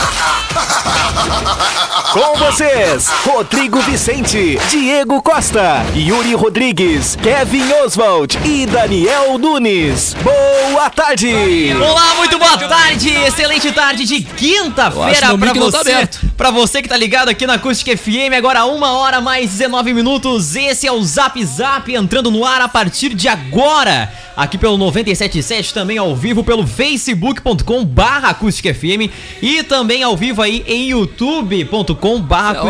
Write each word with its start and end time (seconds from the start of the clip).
Com 2.12 2.36
vocês, 2.36 3.08
Rodrigo 3.24 3.80
Vicente, 3.82 4.58
Diego 4.68 5.22
Costa, 5.22 5.84
Yuri 5.94 6.34
Rodrigues, 6.34 7.16
Kevin 7.22 7.72
Oswald 7.84 8.36
e 8.44 8.66
Daniel 8.66 9.38
Nunes. 9.38 10.16
Boa 10.20 10.90
tarde! 10.90 11.32
Olá, 11.80 12.16
muito 12.16 12.36
boa 12.36 12.58
tarde, 12.58 13.10
excelente 13.10 13.70
tarde 13.70 14.04
de 14.04 14.22
quinta-feira 14.22 15.38
pra 15.38 15.52
tá 15.52 15.60
você. 15.60 16.08
Pra 16.36 16.50
você 16.50 16.82
que 16.82 16.88
tá 16.88 16.96
ligado 16.96 17.28
aqui 17.28 17.46
na 17.46 17.54
Acústica 17.54 17.96
FM, 17.96 18.34
agora 18.36 18.64
uma 18.64 18.92
hora 18.92 19.20
mais 19.20 19.50
19 19.50 19.94
minutos. 19.94 20.56
Esse 20.56 20.86
é 20.86 20.92
o 20.92 21.02
Zap 21.04 21.42
Zap 21.44 21.94
entrando 21.94 22.30
no 22.30 22.44
ar 22.44 22.60
a 22.60 22.68
partir 22.68 23.14
de 23.14 23.28
agora. 23.28 24.12
Aqui 24.36 24.56
pelo 24.56 24.78
977, 24.78 25.74
também 25.74 25.98
ao 25.98 26.16
vivo 26.16 26.42
pelo 26.42 26.66
facebook.com 26.66 27.84
barra 27.84 28.30
acústica 28.30 28.72
FM 28.72 29.12
e 29.42 29.62
também 29.62 29.89
ao 30.02 30.16
vivo 30.16 30.40
aí 30.42 30.62
em 30.66 30.88
youtube.com 30.90 32.20
barra 32.20 32.62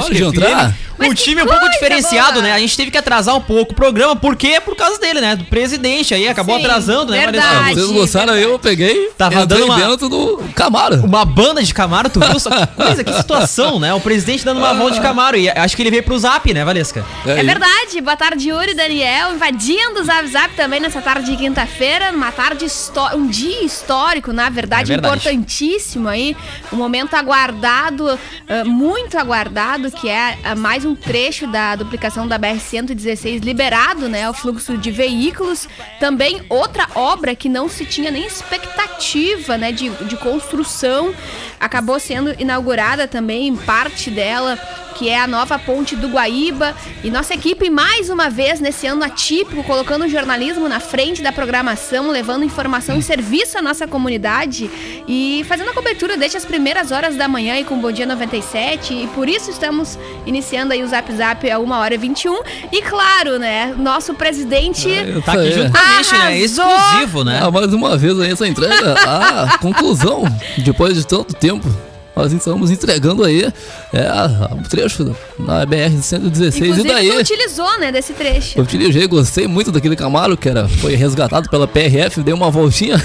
É. 1.01 1.09
Mas 1.09 1.11
O 1.11 1.15
time 1.15 1.41
é 1.41 1.45
um 1.45 1.47
pouco 1.47 1.69
diferenciado, 1.71 2.33
boa. 2.35 2.43
né? 2.43 2.53
A 2.53 2.59
gente 2.59 2.77
teve 2.77 2.91
que 2.91 2.99
atrasar 2.99 3.35
um 3.37 3.41
pouco 3.41 3.73
o 3.73 3.75
programa, 3.75 4.15
por 4.17 4.37
quê? 4.37 4.61
Por 4.65 4.77
causa 4.77 4.99
dele, 5.01 5.21
né? 5.21 5.35
Do 5.37 5.45
presidente 5.45 6.13
aí, 6.15 6.29
acabou 6.29 6.57
Sim, 6.59 6.65
atrasando, 6.65 7.13
né? 7.13 7.21
verdade. 7.21 7.47
Vanessa? 7.55 7.75
Vocês 7.75 7.87
não 7.89 7.95
gostaram, 7.95 8.37
eu 8.37 8.59
peguei, 8.59 9.11
Tava 9.17 9.47
dando 9.47 9.65
uma- 9.65 9.77
dentro 9.77 10.09
do 10.09 10.39
Camaro. 10.55 10.97
Uma 11.05 11.25
banda 11.25 11.63
de 11.63 11.73
Camaro, 11.73 12.09
tu 12.11 12.21
viu 12.21 12.39
só 12.39 12.51
que 12.51 12.67
coisa, 12.77 13.03
que 13.05 13.13
situação, 13.15 13.79
né? 13.81 13.93
O 13.95 14.01
presidente 14.01 14.45
dando 14.45 14.59
uma 14.59 14.75
volta 14.75 14.95
de 14.95 15.01
Camaro. 15.01 15.37
E 15.37 15.49
acho 15.49 15.75
que 15.77 15.83
ele 15.83 15.91
veio 15.91 16.03
pro 16.03 16.19
Zap, 16.19 16.53
né, 16.53 16.65
Valesca? 16.65 17.05
É 17.27 17.33
aí. 17.33 17.47
verdade. 17.47 18.01
Boa 18.03 18.17
tarde, 18.17 18.49
Yuri 18.51 18.73
e 18.73 18.75
Daniel. 18.75 19.35
Invadindo 19.35 20.01
o 20.01 20.05
Zap 20.05 20.27
Zap 20.29 20.55
também 20.55 20.81
nessa 20.81 21.01
tarde 21.01 21.31
de 21.31 21.37
quinta-feira. 21.37 22.11
Uma 22.13 22.31
tarde 22.33 22.65
histó- 22.67 23.11
um 23.15 23.27
dia 23.27 23.65
histórico, 23.65 24.33
na 24.33 24.49
verdade, 24.51 24.93
É 24.93 24.97
verdade. 24.97 25.17
importantíssimo 25.17 26.09
aí. 26.09 26.37
Um 26.73 26.77
momento 26.77 27.15
aguardado, 27.15 28.19
ah, 28.49 28.65
muito 28.65 29.17
aguardado, 29.19 29.91
que 29.91 30.09
é 30.09 30.37
mais 30.57 30.85
um 30.85 30.90
trecho 30.95 31.47
da 31.47 31.77
duplicação 31.77 32.27
da 32.27 32.39
BR-116 32.39 33.43
liberado, 33.43 34.09
né? 34.09 34.29
O 34.29 34.35
fluxo 34.35 34.77
de 34.77 34.91
veículos. 34.91 35.69
Também 35.99 36.43
outra 36.49 36.89
obra 36.95 37.35
que 37.35 37.49
não 37.49 37.69
se 37.69 37.85
tinha 37.85 38.11
nem 38.11 38.27
expectativa, 38.27 39.57
né? 39.57 39.73
De, 39.73 39.89
de 39.89 40.17
construção. 40.17 41.15
Acabou 41.59 41.99
sendo 41.99 42.35
inaugurada 42.39 43.07
também, 43.07 43.55
parte 43.57 44.11
dela 44.11 44.59
que 44.95 45.09
é 45.09 45.21
a 45.21 45.27
nova 45.27 45.59
ponte 45.59 45.97
do 45.97 46.09
Guaíba. 46.09 46.75
E 47.03 47.11
nossa 47.11 47.35
equipe, 47.35 47.71
mais 47.71 48.11
uma 48.11 48.29
vez, 48.29 48.61
nesse 48.61 48.87
ano 48.87 49.05
atípico, 49.05 49.63
colocando 49.65 50.05
o 50.05 50.09
jornalismo 50.09 50.69
na 50.69 50.81
frente 50.81 51.23
da 51.23 51.33
programação, 51.33 52.11
levando 52.11 52.45
informação 52.45 52.99
e 52.99 53.03
serviço 53.03 53.59
à 53.59 53.63
nossa 53.63 53.87
comunidade 53.87 54.71
e 55.09 55.45
fazendo 55.49 55.71
a 55.71 55.75
cobertura 55.75 56.17
desde 56.17 56.37
as 56.37 56.45
primeiras 56.45 56.91
horas 56.91 57.17
da 57.17 57.27
manhã 57.29 57.59
e 57.59 57.65
com 57.65 57.75
o 57.75 57.79
Bom 57.79 57.93
Dia 57.93 58.07
97. 58.07 58.95
E 58.95 59.07
por 59.09 59.29
isso 59.29 59.51
estamos 59.51 59.99
iniciando 60.27 60.73
aí 60.73 60.83
o 60.83 60.87
Zap 60.87 61.13
Zap 61.13 61.51
a 61.51 61.59
1 61.59 61.71
hora 61.71 61.95
e 61.95 61.99
21. 61.99 62.41
E 62.73 62.83
claro, 62.83 63.39
né, 63.39 63.75
nosso 63.79 64.15
presidente. 64.15 64.89
Isso 64.89 65.23
Tá 65.23 65.33
aqui 65.33 65.53
junto 65.53 65.73
com 65.73 65.79
a 65.79 66.03
gente, 66.03 66.15
né? 66.15 66.39
Exclusivo, 66.39 67.25
né? 67.25 67.41
Ah, 67.43 67.51
mais 67.51 67.73
uma 67.73 67.97
vez 67.97 68.19
aí 68.21 68.31
essa 68.31 68.47
entrega, 68.47 68.95
a 68.95 69.59
conclusão, 69.61 70.25
depois 70.59 70.95
de 70.95 71.07
tanto 71.07 71.35
tempo, 71.35 71.69
nós 72.15 72.33
estamos 72.33 72.71
entregando 72.71 73.25
aí 73.25 73.45
é, 73.93 74.09
o 74.53 74.69
trecho 74.69 75.15
na 75.39 75.65
BR-116 75.67 76.79
e 76.79 76.83
daí... 76.87 77.11
utilizou, 77.19 77.79
né, 77.79 77.91
desse 77.93 78.13
trecho. 78.13 78.59
Eu 78.59 78.65
utilizei, 78.65 79.07
gostei 79.07 79.47
muito 79.47 79.71
daquele 79.73 79.97
Camaro 79.97 80.37
que 80.37 80.49
era, 80.49 80.69
foi 80.69 80.95
resgatado 80.95 81.49
pela 81.49 81.67
PRF, 81.67 82.23
dei 82.23 82.35
uma 82.35 82.51
voltinha 82.51 82.97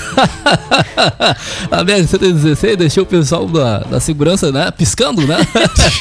na 1.71 1.83
BR-116, 1.83 2.75
deixei 2.75 3.01
o 3.03 3.05
pessoal 3.05 3.45
da, 3.47 3.79
da 3.79 3.99
segurança, 3.99 4.51
né, 4.51 4.71
piscando, 4.71 5.25
né, 5.25 5.37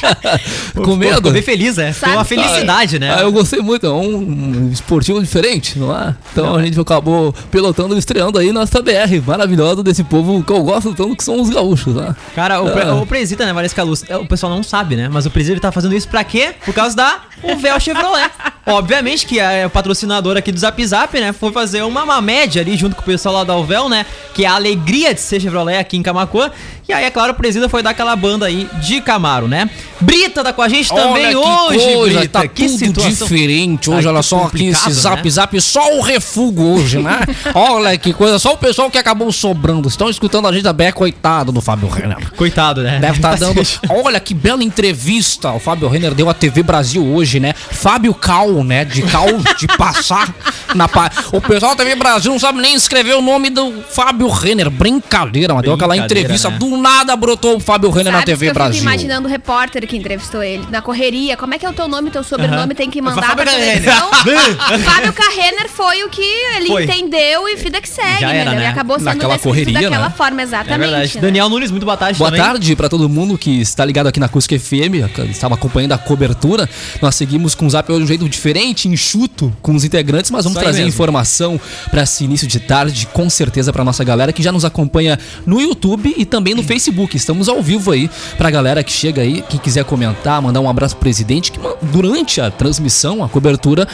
com 0.75 0.95
medo. 0.95 1.15
Ficou 1.15 1.31
bem 1.31 1.41
feliz, 1.41 1.77
né? 1.77 1.93
Foi 1.93 2.09
uma 2.09 2.25
felicidade, 2.25 2.99
né? 2.99 3.15
Ah, 3.17 3.21
eu 3.21 3.31
gostei 3.31 3.59
muito, 3.61 3.85
é 3.85 3.89
um, 3.89 4.17
um 4.17 4.69
esportivo 4.71 5.21
diferente, 5.21 5.77
não 5.79 5.95
é? 5.95 6.15
Então 6.31 6.55
a 6.55 6.63
gente 6.63 6.79
acabou 6.79 7.33
pilotando 7.51 7.95
e 7.95 7.99
estreando 7.99 8.37
aí 8.37 8.51
nossa 8.51 8.81
BR 8.81 9.21
maravilhosa 9.25 9.83
desse 9.83 10.03
povo 10.03 10.43
que 10.43 10.51
eu 10.51 10.63
gosto 10.63 10.93
tanto 10.93 11.15
que 11.15 11.23
são 11.23 11.39
os 11.41 11.49
gaúchos, 11.49 11.95
né? 11.95 12.15
Cara, 12.35 12.61
o, 12.61 12.69
pre- 12.71 12.83
Ah. 12.85 13.04
O 13.05 13.07
Presida, 13.07 13.45
né, 13.45 13.53
Valesca 13.53 13.83
Luz, 13.83 14.03
é, 14.09 14.17
o 14.17 14.25
pessoal 14.25 14.53
não 14.53 14.63
sabe, 14.63 14.95
né? 14.95 15.07
Mas 15.07 15.25
o 15.25 15.31
Presida 15.31 15.59
tá 15.59 15.71
fazendo 15.71 15.95
isso 15.95 16.07
pra 16.09 16.23
quê? 16.23 16.55
Por 16.65 16.73
causa 16.73 16.95
da 16.95 17.21
Uvel 17.43 17.79
Chevrolet. 17.79 18.29
Obviamente 18.65 19.25
que 19.25 19.39
é 19.39 19.65
o 19.65 19.69
patrocinador 19.69 20.37
aqui 20.37 20.51
do 20.51 20.59
Zap 20.59 20.85
Zap, 20.85 21.19
né? 21.19 21.31
Foi 21.31 21.51
fazer 21.51 21.83
uma, 21.83 22.03
uma 22.03 22.21
média 22.21 22.61
ali 22.61 22.75
junto 22.75 22.95
com 22.95 23.01
o 23.01 23.05
pessoal 23.05 23.35
lá 23.35 23.43
da 23.43 23.55
Uvel, 23.55 23.87
né? 23.87 24.05
Que 24.33 24.43
é 24.43 24.47
a 24.47 24.55
alegria 24.55 25.13
de 25.13 25.21
ser 25.21 25.39
Chevrolet 25.39 25.77
aqui 25.77 25.97
em 25.97 26.03
Camacuã. 26.03 26.51
E 26.87 26.93
aí, 26.93 27.03
é 27.03 27.09
claro, 27.09 27.33
o 27.33 27.35
Presida 27.35 27.67
foi 27.67 27.81
dar 27.81 27.91
aquela 27.91 28.15
banda 28.15 28.45
aí 28.45 28.69
de 28.79 29.01
Camaro, 29.01 29.47
né? 29.47 29.67
Brita 29.99 30.43
tá 30.43 30.53
com 30.53 30.61
a 30.61 30.69
gente 30.69 30.93
também 30.93 31.29
que 31.29 31.35
hoje, 31.35 31.93
coisa, 31.95 32.19
Brita. 32.19 32.39
tá 32.41 32.47
que 32.47 32.67
tudo 32.67 32.77
situação. 32.77 33.27
diferente 33.27 33.89
hoje, 33.89 34.07
olha 34.07 34.19
que 34.19 34.25
só 34.25 34.43
aqui 34.43 34.67
esse 34.67 34.91
zap 34.91 35.23
né? 35.23 35.29
zap, 35.29 35.61
só 35.61 35.97
o 35.97 36.01
refugo 36.01 36.61
hoje, 36.61 36.99
né? 36.99 37.21
olha 37.55 37.97
que 37.97 38.13
coisa, 38.13 38.37
só 38.37 38.53
o 38.53 38.57
pessoal 38.57 38.91
que 38.91 38.99
acabou 38.99 39.31
sobrando. 39.31 39.87
Estão 39.87 40.09
escutando 40.09 40.47
a 40.47 40.53
gente 40.53 40.71
BR, 40.73 40.91
coitado 40.93 41.51
do 41.51 41.59
Fábio 41.59 41.89
Renner. 41.89 42.17
Coitado, 42.35 42.83
né? 42.83 42.99
Deve 42.99 43.15
estar 43.15 43.35
dando. 43.39 43.61
Olha 43.89 44.19
que 44.19 44.35
bela 44.35 44.63
entrevista 44.63 45.51
o 45.53 45.59
Fábio 45.59 45.87
Renner 45.87 46.13
deu 46.13 46.29
à 46.29 46.35
TV 46.35 46.61
Brasil 46.61 47.03
hoje, 47.03 47.39
né? 47.39 47.53
Fábio 47.53 48.13
Cal, 48.13 48.54
né? 48.63 48.85
De 48.85 49.01
Cal, 49.03 49.27
de 49.57 49.67
passar 49.77 50.33
na 50.73 50.87
pa... 50.87 51.09
O 51.31 51.41
pessoal 51.41 51.75
da 51.75 51.83
TV 51.83 51.95
Brasil 51.95 52.31
não 52.31 52.39
sabe 52.39 52.59
nem 52.61 52.73
escrever 52.75 53.13
o 53.15 53.21
nome 53.21 53.49
do 53.49 53.81
Fábio 53.89 54.27
Renner. 54.29 54.69
Brincadeira, 54.69 55.53
mas 55.53 55.63
deu 55.63 55.73
aquela 55.73 55.95
entrevista. 55.97 56.49
né? 56.49 56.57
Do 56.57 56.77
nada 56.77 57.15
brotou 57.15 57.57
o 57.57 57.59
Fábio 57.59 57.89
Renner 57.89 58.11
na 58.11 58.19
Sabes 58.19 58.25
TV 58.33 58.45
que 58.45 58.49
eu 58.49 58.53
Brasil. 58.53 58.73
fico 58.75 58.83
imaginando 58.85 59.27
o 59.27 59.31
repórter 59.31 59.87
que 59.87 59.97
entrevistou 59.97 60.41
ele 60.43 60.65
na 60.69 60.81
correria. 60.81 61.35
Como 61.37 61.53
é 61.53 61.57
que 61.59 61.65
é 61.65 61.69
o 61.69 61.73
teu 61.73 61.87
nome, 61.87 62.09
teu 62.11 62.23
sobrenome? 62.23 62.73
Tem 62.73 62.89
que 62.89 63.01
mandar 63.01 63.21
Fábio 63.21 63.43
pra 63.43 63.53
televisão. 63.53 64.09
Fábio 64.83 65.13
Carrener 65.13 65.69
foi 65.69 66.03
o 66.03 66.09
que 66.09 66.21
ele 66.21 66.67
Foi. 66.67 66.83
entendeu 66.83 67.47
e 67.47 67.55
vida 67.55 67.79
que 67.81 67.89
segue, 67.89 68.19
Já 68.21 68.27
né? 68.29 68.37
era, 68.39 68.51
Ele 68.51 68.59
né? 68.61 68.67
acabou 68.67 68.97
sendo 68.97 69.05
Naquela 69.05 69.37
correria, 69.39 69.73
daquela 69.81 70.09
né? 70.09 70.13
forma, 70.15 70.41
É 70.41 70.43
exatamente. 70.43 70.89
verdade. 70.89 71.15
né? 71.15 71.21
Daniel 71.21 71.49
Nunes, 71.49 71.71
muito 71.71 71.85
boa 71.85 71.97
tarde 71.97 72.17
Boa 72.17 72.29
também. 72.31 72.45
tarde 72.45 72.75
para 72.75 72.89
todo 72.89 73.07
mundo 73.09 73.37
que 73.37 73.61
está 73.61 73.83
ligado 73.85 74.07
aqui 74.07 74.19
na 74.19 74.25
Acústica 74.25 74.57
FM, 74.59 75.07
que 75.13 75.21
estava 75.31 75.55
acompanhando 75.55 75.93
a 75.93 75.97
cobertura. 75.97 76.69
Nós 77.01 77.15
seguimos 77.15 77.55
com 77.55 77.65
o 77.65 77.69
Zap 77.69 77.89
hoje 77.91 77.99
de 77.99 78.03
um 78.03 78.07
jeito 78.07 78.29
diferente, 78.29 78.44
enxuto 78.49 79.51
com 79.61 79.73
os 79.75 79.83
integrantes, 79.83 80.29
mas 80.31 80.43
vamos 80.45 80.59
trazer 80.59 80.79
mesmo. 80.79 80.89
informação 80.89 81.59
para 81.89 82.03
esse 82.03 82.23
início 82.23 82.47
de 82.47 82.59
tarde, 82.59 83.07
com 83.11 83.29
certeza 83.29 83.71
para 83.73 83.83
nossa 83.83 84.03
galera 84.03 84.31
que 84.31 84.43
já 84.43 84.51
nos 84.51 84.63
acompanha 84.65 85.17
no 85.45 85.59
YouTube 85.59 86.13
e 86.17 86.25
também 86.25 86.53
no 86.53 86.63
Facebook. 86.63 87.15
Estamos 87.17 87.49
ao 87.49 87.61
vivo 87.61 87.91
aí 87.91 88.09
para 88.37 88.47
a 88.47 88.51
galera 88.51 88.83
que 88.83 88.91
chega 88.91 89.21
aí, 89.21 89.43
quem 89.49 89.59
quiser 89.59 89.83
comentar, 89.85 90.41
mandar 90.41 90.59
um 90.61 90.69
abraço 90.69 90.95
pro 90.95 91.01
presidente, 91.01 91.51
que 91.51 91.59
durante 91.81 92.39
a 92.41 92.51
transmissão, 92.51 93.23
a 93.23 93.29
cobertura, 93.29 93.87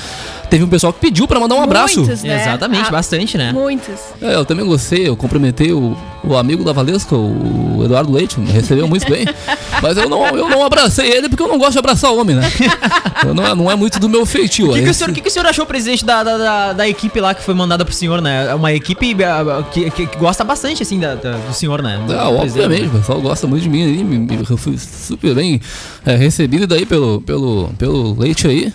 teve 0.50 0.64
um 0.64 0.68
pessoal 0.68 0.92
que 0.94 1.00
pediu 1.00 1.28
para 1.28 1.40
mandar 1.40 1.56
um 1.56 1.62
abraço. 1.62 2.02
Muitos, 2.02 2.24
né? 2.24 2.42
Exatamente, 2.42 2.88
Ah, 2.88 2.92
bastante, 2.92 3.38
né? 3.38 3.52
Muitos. 3.54 3.96
É, 4.22 4.36
eu 4.36 4.46
também 4.46 4.66
gostei, 4.66 5.08
eu 5.08 5.16
cumprimentei 5.16 5.72
o, 5.72 5.96
o 6.24 6.36
amigo 6.36 6.64
da 6.64 6.74
Valesca, 6.74 7.16
o 7.16 7.82
Eduardo 7.84 8.12
Leite, 8.12 8.40
me 8.40 8.52
recebeu 8.52 8.88
muito 8.88 9.10
bem. 9.10 9.26
Mas 9.82 9.98
eu 9.98 10.10
não, 10.10 10.26
eu 10.28 10.50
não 10.50 10.64
abracei 10.64 11.10
ele 11.12 11.28
porque 11.30 11.42
eu 11.42 11.48
não 11.48 11.58
gosto 11.58 11.74
de 11.74 11.80
abraçar 11.80 12.12
homem, 12.12 12.36
né? 12.36 12.52
Eu 13.24 13.36
não, 13.36 13.46
é- 13.46 13.54
não 13.56 13.70
é 13.72 13.76
muito 13.76 14.00
do 14.00 14.10
meu 14.10 14.26
O 14.72 14.74
que, 14.74 14.82
que, 14.82 14.88
o 14.88 14.90
Esse- 14.90 15.00
senhor, 15.00 15.10
o 15.12 15.14
que, 15.14 15.22
que 15.22 15.28
o 15.28 15.32
senhor 15.32 15.46
achou, 15.46 15.66
presidente, 15.66 16.04
da, 16.06 16.24
da, 16.24 16.38
da, 16.38 16.74
da 16.74 16.88
equipe 16.90 17.20
lá 17.20 17.34
que 17.34 17.44
foi 17.44 17.54
mandada 17.54 17.84
pro 17.86 17.94
senhor, 17.94 18.22
né? 18.22 18.48
É 18.50 18.56
uma 18.56 18.72
equipe 18.74 19.16
ah, 19.24 19.64
que, 19.72 19.90
que, 19.92 20.08
que 20.08 20.18
gosta 20.18 20.44
bastante, 20.44 20.82
assim, 20.84 21.00
da, 21.00 21.16
da- 21.16 21.38
do 21.38 21.54
senhor, 21.54 21.82
né? 21.82 22.02
Do 22.06 22.14
Ah, 22.18 22.30
obviamente, 22.30 22.82
né? 22.84 22.88
o 22.88 22.92
pessoal 23.00 23.22
gosta 23.22 23.48
muito 23.48 23.64
de 23.64 23.70
mim 23.70 23.84
aí, 23.84 24.04
me- 24.04 24.46
fui 24.58 24.78
super 24.78 25.36
bem 25.36 25.60
é, 26.06 26.16
recebido 26.16 26.66
daí 26.68 26.86
pelo, 26.86 27.22
pelo, 27.22 27.70
pelo 27.78 28.18
Leite 28.20 28.48
aí. 28.48 28.74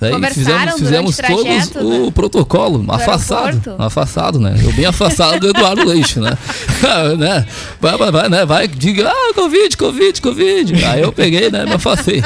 Daí 0.00 0.10
Conversaram 0.12 0.72
fizemos, 0.76 0.80
fizemos 0.80 1.16
todos 1.16 1.42
trajeto, 1.44 1.78
o 1.78 2.04
né? 2.06 2.10
protocolo, 2.12 2.84
afastado. 2.88 3.46
aeroporto. 3.46 3.82
Afastado, 3.82 4.40
né? 4.40 4.54
Eu 4.62 4.72
bem 4.72 4.84
afastado 4.86 5.38
do 5.40 5.48
Eduardo 5.50 5.84
Leite, 5.88 6.18
né? 6.18 6.36
né? 7.16 7.46
Vai, 7.80 7.96
vai, 7.96 8.10
vai, 8.10 8.28
né? 8.28 8.44
Vai, 8.44 8.66
diga, 8.68 9.08
ah, 9.08 9.32
Covid, 9.34 9.76
Covid, 9.76 10.20
Covid. 10.20 10.84
Aí 10.84 11.00
eu 11.00 11.12
peguei, 11.12 11.48
né? 11.50 11.64
Me 11.64 11.74
afastei. 11.74 12.22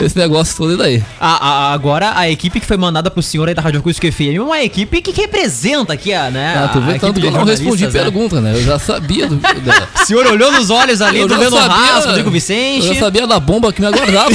Esse 0.00 0.16
negócio 0.18 0.56
todo 0.56 0.76
daí. 0.78 1.02
A- 1.20 1.46
a- 1.68 1.72
agora, 1.74 2.12
a 2.16 2.28
equipe 2.30 2.58
que 2.58 2.64
foi 2.66 2.78
mandada 2.78 3.10
pro 3.10 3.22
senhor 3.22 3.46
aí 3.48 3.54
da 3.54 3.60
Rádio 3.60 3.80
Acústica 3.80 4.10
FM 4.10 4.36
é 4.36 4.40
uma 4.40 4.62
equipe 4.62 5.02
que 5.02 5.12
representa 5.12 5.92
aqui, 5.92 6.12
a, 6.14 6.30
né? 6.30 6.54
Ah, 6.56 6.68
tu 6.68 6.80
vê 6.80 6.98
tanto 6.98 7.20
que 7.20 7.26
eu 7.26 7.30
não 7.30 7.44
respondi 7.44 7.84
né? 7.84 7.90
pergunta, 7.92 8.40
né? 8.40 8.54
Eu 8.54 8.62
já 8.64 8.78
sabia 8.78 9.26
do. 9.28 9.36
da- 9.36 9.88
O 10.02 10.04
senhor 10.06 10.26
olhou 10.26 10.50
nos 10.52 10.70
olhos 10.70 11.02
ali 11.02 11.20
Eu 11.20 11.28
do 11.28 11.34
sabia- 11.34 11.60
Haas, 11.60 12.06
Rodrigo 12.06 12.28
Eu 12.28 12.32
Vicente. 12.32 12.86
já 12.86 12.94
sabia 12.94 13.26
da 13.26 13.38
bomba 13.38 13.70
que 13.72 13.80
me 13.82 13.86
aguardava. 13.88 14.30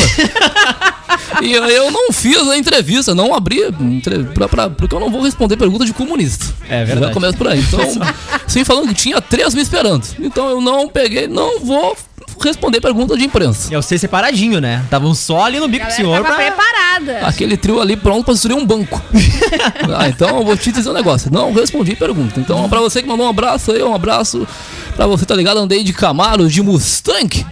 E 1.42 1.54
eu 1.54 1.92
não 1.92 2.12
fiz 2.12 2.38
a 2.50 2.58
entrevista, 2.58 3.14
não 3.16 3.34
abri, 3.34 3.62
entre- 3.80 4.24
pra, 4.26 4.48
pra- 4.48 4.70
porque 4.70 4.94
eu 4.96 5.00
não 5.00 5.10
vou 5.12 5.22
responder 5.22 5.58
pergunta 5.58 5.86
de 5.86 5.94
comunista. 5.94 6.46
É 6.70 6.84
verdade. 6.86 7.08
Já 7.08 7.14
começa 7.14 7.38
por 7.38 7.48
aí. 7.48 7.60
Então, 7.60 7.80
sim, 8.48 8.64
falando 8.64 8.88
que 8.90 8.94
tinha 8.94 9.20
três 9.22 9.54
me 9.54 9.62
esperando. 9.62 10.06
Então 10.20 10.50
eu 10.50 10.62
não 10.62 10.88
peguei, 10.88 11.28
não 11.28 11.60
vou 11.60 11.96
responder 12.44 12.82
pergunta 12.82 13.16
de 13.18 13.24
imprensa. 13.24 13.74
É 13.74 13.78
você 13.78 13.98
separadinho, 13.98 14.60
né? 14.60 14.82
Estavam 14.84 15.14
só 15.16 15.46
ali 15.46 15.60
no 15.60 15.68
bico 15.68 15.86
do 15.86 15.92
senhor 15.94 16.22
tava 16.22 16.36
pra... 16.36 16.46
preparada. 16.46 17.28
Aquele 17.28 17.56
trio 17.58 17.80
ali 17.82 17.96
pronto 17.96 18.26
pra 18.26 18.34
destruir 18.34 18.56
um 18.56 18.66
banco. 18.66 19.02
ah, 19.98 20.08
então 20.10 20.40
eu 20.40 20.44
vou 20.46 20.58
te 20.58 20.72
dizer 20.72 20.90
um 20.90 20.94
negócio. 20.94 21.32
Não 21.32 21.54
respondi 21.54 21.96
pergunta. 21.96 22.40
Então, 22.40 22.68
pra 22.70 22.80
você 22.80 23.02
que 23.02 23.08
mandou 23.08 23.26
um 23.26 23.30
abraço 23.30 23.72
aí, 23.72 23.82
um 23.82 23.94
abraço 23.96 24.46
pra 24.96 25.08
você, 25.08 25.26
tá 25.26 25.36
ligado? 25.36 25.58
Andei 25.60 25.84
de 25.84 25.94
Camaro, 25.94 26.50
de 26.50 26.62
Mustang. 26.62 27.46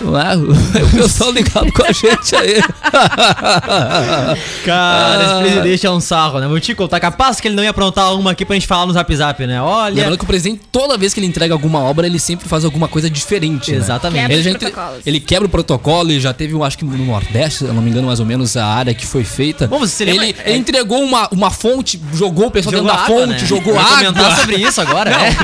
É? 0.00 0.82
O 0.84 0.90
pessoal 0.90 1.32
ligado 1.32 1.72
com 1.72 1.82
a 1.82 1.92
gente 1.92 2.36
aí. 2.36 2.62
Cara, 4.64 5.24
esse 5.24 5.42
presidente 5.52 5.86
é 5.86 5.90
um 5.90 6.00
sarro, 6.00 6.40
né? 6.40 6.46
Vou 6.48 6.60
te 6.60 6.74
contar, 6.74 7.00
capaz 7.00 7.40
que 7.40 7.48
ele 7.48 7.54
não 7.54 7.62
ia 7.64 7.70
aprontar 7.70 8.14
uma 8.14 8.32
aqui 8.32 8.44
pra 8.44 8.54
gente 8.54 8.66
falar 8.66 8.86
no 8.86 8.92
zap 8.92 9.14
zap, 9.16 9.46
né? 9.46 9.60
Olha... 9.60 9.94
Lembrando 9.94 10.18
que 10.18 10.24
o 10.24 10.26
presidente, 10.26 10.62
toda 10.70 10.96
vez 10.96 11.14
que 11.14 11.20
ele 11.20 11.26
entrega 11.26 11.54
alguma 11.54 11.80
obra, 11.80 12.06
ele 12.06 12.18
sempre 12.18 12.48
faz 12.48 12.64
alguma 12.64 12.88
coisa 12.88 13.08
diferente. 13.10 13.72
né? 13.72 13.78
Exatamente. 13.78 14.20
Quebra 14.22 14.34
Ele, 14.34 14.42
já 14.42 14.50
entre- 14.50 14.72
ele 15.06 15.20
quebra 15.20 15.46
o 15.46 15.50
protocolo 15.50 16.10
e 16.10 16.20
já 16.20 16.32
teve, 16.32 16.52
eu 16.54 16.62
acho 16.64 16.78
que 16.78 16.84
no 16.84 16.96
Nordeste, 17.04 17.58
se 17.58 17.64
eu 17.64 17.72
não 17.74 17.82
me 17.82 17.90
engano, 17.90 18.06
mais 18.06 18.20
ou 18.20 18.26
menos 18.26 18.56
a 18.56 18.66
área 18.66 18.94
que 18.94 19.06
foi 19.06 19.24
feita. 19.24 19.66
Bom, 19.66 19.78
você 19.80 20.04
lembra- 20.04 20.24
ele, 20.26 20.36
é- 20.44 20.50
ele 20.50 20.58
entregou 20.58 21.02
uma, 21.02 21.28
uma 21.32 21.50
fonte, 21.50 22.00
jogou 22.14 22.46
o 22.46 22.50
pessoal 22.50 22.72
Jogou 22.74 22.90
dentro 22.90 22.98
da 22.98 23.04
água, 23.04 23.26
fonte, 23.26 23.42
né? 23.42 23.46
jogou 23.48 23.78
água. 23.78 23.96
comentar 23.98 24.36
sobre 24.40 24.56
isso 24.56 24.80
agora, 24.80 25.10
Não, 25.10 25.18
é. 25.20 25.36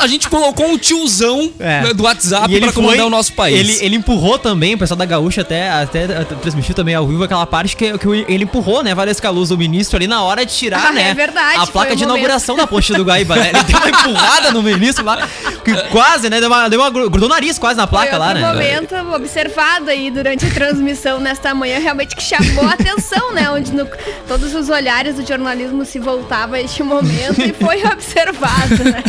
A 0.00 0.06
gente 0.06 0.28
colocou 0.28 0.66
um 0.66 0.78
tiozão 0.78 1.50
É. 1.58 1.82
né, 1.82 1.94
do 1.94 2.02
WhatsApp 2.04 2.50
E 2.52 2.56
ele 2.56 2.66
pra 2.66 2.72
comandar 2.72 2.98
foi- 2.98 3.06
o 3.06 3.10
nosso 3.10 3.32
país. 3.32 3.58
Ele, 3.58 3.78
ele 3.84 3.95
empurrou 3.96 4.38
também, 4.38 4.74
o 4.74 4.78
pessoal 4.78 4.96
da 4.98 5.04
Gaúcha 5.04 5.40
até, 5.42 5.68
até, 5.70 6.06
transmitiu 6.40 6.74
também 6.74 6.94
ao 6.94 7.06
vivo 7.06 7.24
aquela 7.24 7.46
parte 7.46 7.76
que, 7.76 7.96
que 7.98 8.08
ele 8.28 8.44
empurrou, 8.44 8.82
né, 8.82 8.94
Valesca 8.94 9.28
Luz, 9.30 9.50
o 9.50 9.56
ministro, 9.56 9.96
ali 9.96 10.06
na 10.06 10.22
hora 10.22 10.44
de 10.46 10.52
tirar, 10.54 10.86
Ah, 10.88 10.92
né? 10.92 11.10
é 11.10 11.14
verdade, 11.14 11.58
A 11.60 11.66
placa 11.66 11.94
de 11.96 12.02
momento. 12.02 12.18
inauguração 12.18 12.56
da 12.56 12.66
ponte 12.66 12.92
do 12.92 13.02
Guaíba, 13.04 13.36
né? 13.36 13.50
Ele 13.54 13.62
deu 13.64 13.78
uma 13.78 13.88
empurrada 13.90 14.50
no 14.52 14.62
ministro 14.62 15.04
lá, 15.04 15.28
que 15.64 15.74
quase, 15.90 16.28
né? 16.30 16.40
Deu 16.40 16.48
uma, 16.48 16.68
deu 16.68 16.80
uma 16.80 16.90
gru- 16.90 17.10
grudou 17.10 17.28
o 17.28 17.32
nariz 17.32 17.58
quase 17.58 17.76
na 17.76 17.86
placa 17.86 18.10
Foi 18.10 18.18
lá, 18.18 18.34
né? 18.34 18.40
momento 18.40 18.94
observado 19.14 19.90
aí 19.90 20.10
durante 20.10 20.46
a 20.46 20.50
transmissão 20.50 21.18
nesta 21.20 21.54
manhã, 21.54 21.78
realmente 21.78 22.14
que 22.14 22.22
chamou 22.22 22.64
a 22.66 22.72
atenção, 22.72 23.32
né? 23.32 23.50
Onde 23.50 23.72
no- 23.72 23.88
todos 24.28 24.54
os 24.54 24.68
olhares 24.68 25.16
do 25.16 25.26
jornalismo 25.26 25.84
se 25.84 25.98
voltavam 25.98 26.54
a 26.56 26.60
este 26.60 26.82
momento 26.82 27.40
e 27.42 27.52
foi 27.52 27.82
observado, 27.86 28.84
né? 28.84 29.02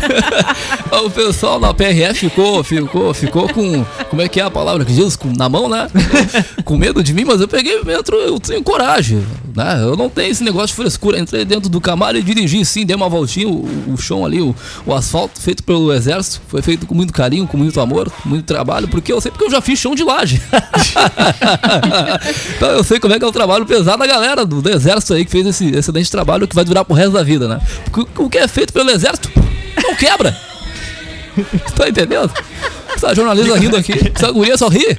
o 1.03 1.09
pessoal 1.09 1.59
da 1.59 1.73
PRF 1.73 2.29
ficou, 2.29 2.63
ficou, 2.63 3.13
ficou 3.13 3.49
com. 3.49 3.83
Como 4.09 4.21
é 4.21 4.27
que 4.27 4.39
é 4.39 4.43
a 4.43 4.49
palavra 4.51 4.76
que 4.85 4.93
diz? 4.93 5.15
Com, 5.15 5.31
na 5.31 5.49
mão, 5.49 5.69
né? 5.69 5.87
com 6.63 6.77
medo 6.77 7.03
de 7.03 7.13
mim, 7.13 7.25
mas 7.25 7.41
eu 7.41 7.47
peguei 7.47 7.83
dentro, 7.83 8.15
eu 8.17 8.39
tenho 8.39 8.63
coragem. 8.63 9.23
Né? 9.55 9.81
Eu 9.81 9.95
não 9.95 10.09
tenho 10.09 10.31
esse 10.31 10.43
negócio 10.43 10.67
de 10.67 10.75
frescura. 10.75 11.19
Entrei 11.19 11.45
dentro 11.45 11.69
do 11.69 11.81
Camaro 11.81 12.17
e 12.17 12.23
dirigi 12.23 12.63
sim, 12.65 12.85
dei 12.85 12.95
uma 12.95 13.09
voltinha. 13.09 13.47
O, 13.47 13.93
o 13.93 13.97
chão 13.97 14.25
ali, 14.25 14.41
o, 14.41 14.55
o 14.85 14.93
asfalto 14.93 15.41
feito 15.41 15.63
pelo 15.63 15.93
exército, 15.93 16.41
foi 16.47 16.61
feito 16.61 16.85
com 16.85 16.93
muito 16.93 17.13
carinho, 17.13 17.47
com 17.47 17.57
muito 17.57 17.79
amor, 17.79 18.11
muito 18.25 18.45
trabalho, 18.45 18.87
porque 18.87 19.11
eu 19.11 19.21
sei 19.21 19.31
porque 19.31 19.45
eu 19.45 19.51
já 19.51 19.61
fiz 19.61 19.79
chão 19.79 19.95
de 19.95 20.03
laje. 20.03 20.41
então 22.55 22.69
eu 22.69 22.83
sei 22.83 22.99
como 22.99 23.13
é 23.13 23.19
que 23.19 23.25
é 23.25 23.27
o 23.27 23.31
trabalho 23.31 23.65
pesado 23.65 23.99
da 23.99 24.07
galera 24.07 24.45
do, 24.45 24.61
do 24.61 24.69
exército 24.69 25.13
aí 25.13 25.25
que 25.25 25.31
fez 25.31 25.47
esse 25.47 25.69
excelente 25.69 26.11
trabalho 26.11 26.47
que 26.47 26.55
vai 26.55 26.65
durar 26.65 26.85
pro 26.85 26.95
resto 26.95 27.13
da 27.13 27.23
vida, 27.23 27.47
né? 27.47 27.59
Porque 27.91 28.21
o 28.21 28.29
que 28.29 28.37
é 28.37 28.47
feito 28.47 28.73
pelo 28.73 28.91
exército 28.91 29.29
não 29.81 29.95
quebra. 29.95 30.35
Tá 31.75 31.87
entendendo? 31.87 32.31
Essa 32.95 33.13
jornalista 33.15 33.57
rindo 33.57 33.77
aqui, 33.77 34.11
essa 34.15 34.31
guria 34.31 34.57
só 34.57 34.67
ri. 34.67 34.97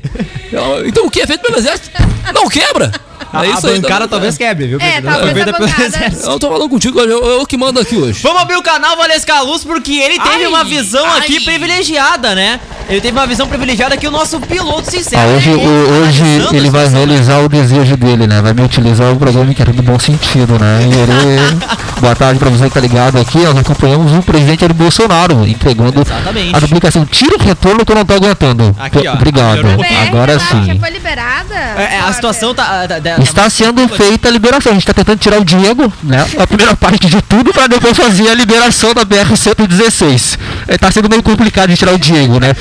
Ela- 0.52 0.86
Então 0.86 1.06
o 1.06 1.10
que 1.10 1.20
é 1.20 1.26
feito 1.26 1.40
pelo 1.42 1.58
exército 1.58 1.90
não 2.34 2.48
quebra. 2.48 2.90
A, 3.30 3.44
É 3.44 3.50
a 3.50 3.54
isso 3.58 3.66
aí. 3.66 3.78
bancada 3.80 4.00
tá- 4.02 4.08
talvez 4.08 4.38
quebre, 4.38 4.66
viu? 4.68 4.78
É, 4.80 5.02
talvez 5.02 5.48
a 5.48 5.52
bancada-. 5.52 6.12
Eu 6.24 6.38
tô 6.38 6.48
falando 6.48 6.68
contigo, 6.70 6.98
eu, 7.00 7.24
eu 7.40 7.46
que 7.46 7.58
mando 7.58 7.78
aqui 7.78 7.94
hoje. 7.96 8.20
Vamos 8.22 8.40
abrir 8.40 8.56
o 8.56 8.62
canal 8.62 8.96
Valesca 8.96 9.40
Luz 9.42 9.64
porque 9.64 9.92
ele 9.92 10.18
teve 10.18 10.44
Ai, 10.44 10.46
uma 10.46 10.64
visão 10.64 11.04
aqui 11.16 11.34
ai. 11.36 11.44
privilegiada, 11.44 12.34
né? 12.34 12.58
Ele 12.88 13.02
teve 13.02 13.18
uma 13.18 13.26
visão 13.26 13.46
privilegiada 13.46 13.96
que 13.98 14.06
o 14.08 14.10
nosso 14.10 14.40
piloto 14.40 14.90
sincero. 14.90 15.20
Ah, 15.20 15.36
hoje, 15.36 15.50
hoje 15.50 16.56
ele 16.56 16.68
a 16.68 16.70
vai 16.70 16.88
realizar 16.88 17.40
o 17.40 17.48
desejo 17.50 17.96
dele, 17.98 18.26
né? 18.26 18.40
Vai 18.40 18.54
me 18.54 18.62
utilizar 18.62 19.12
o 19.12 19.16
programa 19.16 19.52
que 19.52 19.60
era 19.60 19.72
do 19.74 19.82
bom 19.82 19.98
sentido, 19.98 20.58
né? 20.58 20.80
E 20.82 20.86
ele... 20.86 21.58
Boa 22.00 22.14
tarde 22.14 22.38
pra 22.38 22.48
você 22.48 22.64
que 22.68 22.74
tá 22.74 22.80
ligado 22.80 23.18
aqui. 23.18 23.38
Nós 23.38 23.58
acompanhamos 23.58 24.12
o 24.12 24.22
presidente 24.22 24.60
Jair 24.60 24.72
Bolsonaro 24.72 25.46
entregando 25.46 26.00
Exatamente. 26.00 26.54
a 26.54 26.60
duplicação. 26.60 27.04
Tira 27.04 27.36
o 27.36 27.42
retorno 27.42 27.84
que 27.84 27.90
eu 27.90 27.96
não 27.96 28.04
tô 28.04 28.14
aguentando. 28.14 28.74
Aqui, 28.78 29.06
ó. 29.06 29.14
Obrigado. 29.14 29.66
Um. 29.66 30.06
Agora 30.08 30.38
sim. 30.38 30.78
foi 30.78 30.90
liberada? 30.90 31.54
É, 31.54 31.96
é, 31.96 32.00
a 32.00 32.12
situação 32.12 32.54
tá. 32.54 32.86
tá- 32.86 33.00
tá- 33.00 33.16
Está 33.22 33.42
tá- 33.42 33.50
sendo 33.50 33.86
feita 33.88 34.28
a 34.28 34.30
liberação. 34.30 34.70
A 34.70 34.74
gente 34.74 34.82
está 34.84 34.94
tentando 34.94 35.18
tirar 35.18 35.40
o 35.40 35.44
Diego, 35.44 35.92
né? 36.02 36.24
A 36.38 36.46
primeira 36.46 36.76
parte 36.76 37.08
de 37.08 37.20
tudo 37.22 37.52
para 37.52 37.66
depois 37.66 37.96
fazer 37.96 38.28
a 38.28 38.34
liberação 38.34 38.94
da 38.94 39.04
BR-116. 39.04 40.38
Está 40.68 40.90
sendo 40.92 41.08
meio 41.10 41.22
complicado 41.22 41.68
de 41.70 41.76
tirar 41.76 41.92
o 41.94 41.98
Diego, 41.98 42.38
né? 42.38 42.54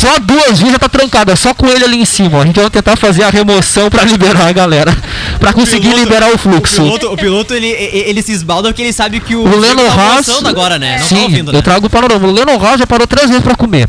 Só 0.00 0.18
duas 0.18 0.58
vias 0.60 0.72
já 0.72 0.78
tá 0.78 0.88
trancada, 0.88 1.36
só 1.36 1.52
com 1.52 1.66
ele 1.66 1.84
ali 1.84 2.00
em 2.00 2.04
cima. 2.06 2.40
A 2.42 2.46
gente 2.46 2.58
vai 2.58 2.70
tentar 2.70 2.96
fazer 2.96 3.22
a 3.24 3.30
remoção 3.30 3.90
para 3.90 4.02
liberar 4.04 4.46
a 4.48 4.52
galera, 4.52 4.96
para 5.38 5.52
conseguir 5.52 5.88
piloto- 5.90 6.04
liberar 6.04 6.30
o 6.32 6.38
fluxo. 6.38 6.80
O 6.80 6.84
piloto, 6.84 7.12
o 7.12 7.16
piloto, 7.16 7.54
ele, 7.54 7.66
ele, 7.68 7.98
ele 8.10 8.22
se 8.22 8.32
esbalda 8.32 8.68
porque 8.78 8.82
ele 8.82 8.92
sabe 8.92 9.18
que 9.18 9.34
o. 9.34 9.42
O 9.42 9.58
Leno 9.58 9.82
tá 9.82 9.92
Haas. 9.92 10.28
agora, 10.44 10.78
né? 10.78 10.98
Não 10.98 11.06
sim, 11.08 11.16
tá 11.16 11.22
ouvindo, 11.22 11.52
né? 11.52 11.58
eu 11.58 11.62
trago 11.62 11.86
o 11.86 11.90
panorama. 11.90 12.28
O 12.28 12.30
Leno 12.30 12.64
Haas 12.64 12.78
já 12.78 12.86
parou 12.86 13.08
três 13.08 13.28
vezes 13.28 13.42
pra 13.42 13.56
comer. 13.56 13.88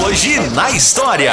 Hoje 0.05 0.39
na 0.51 0.71
história. 0.71 1.33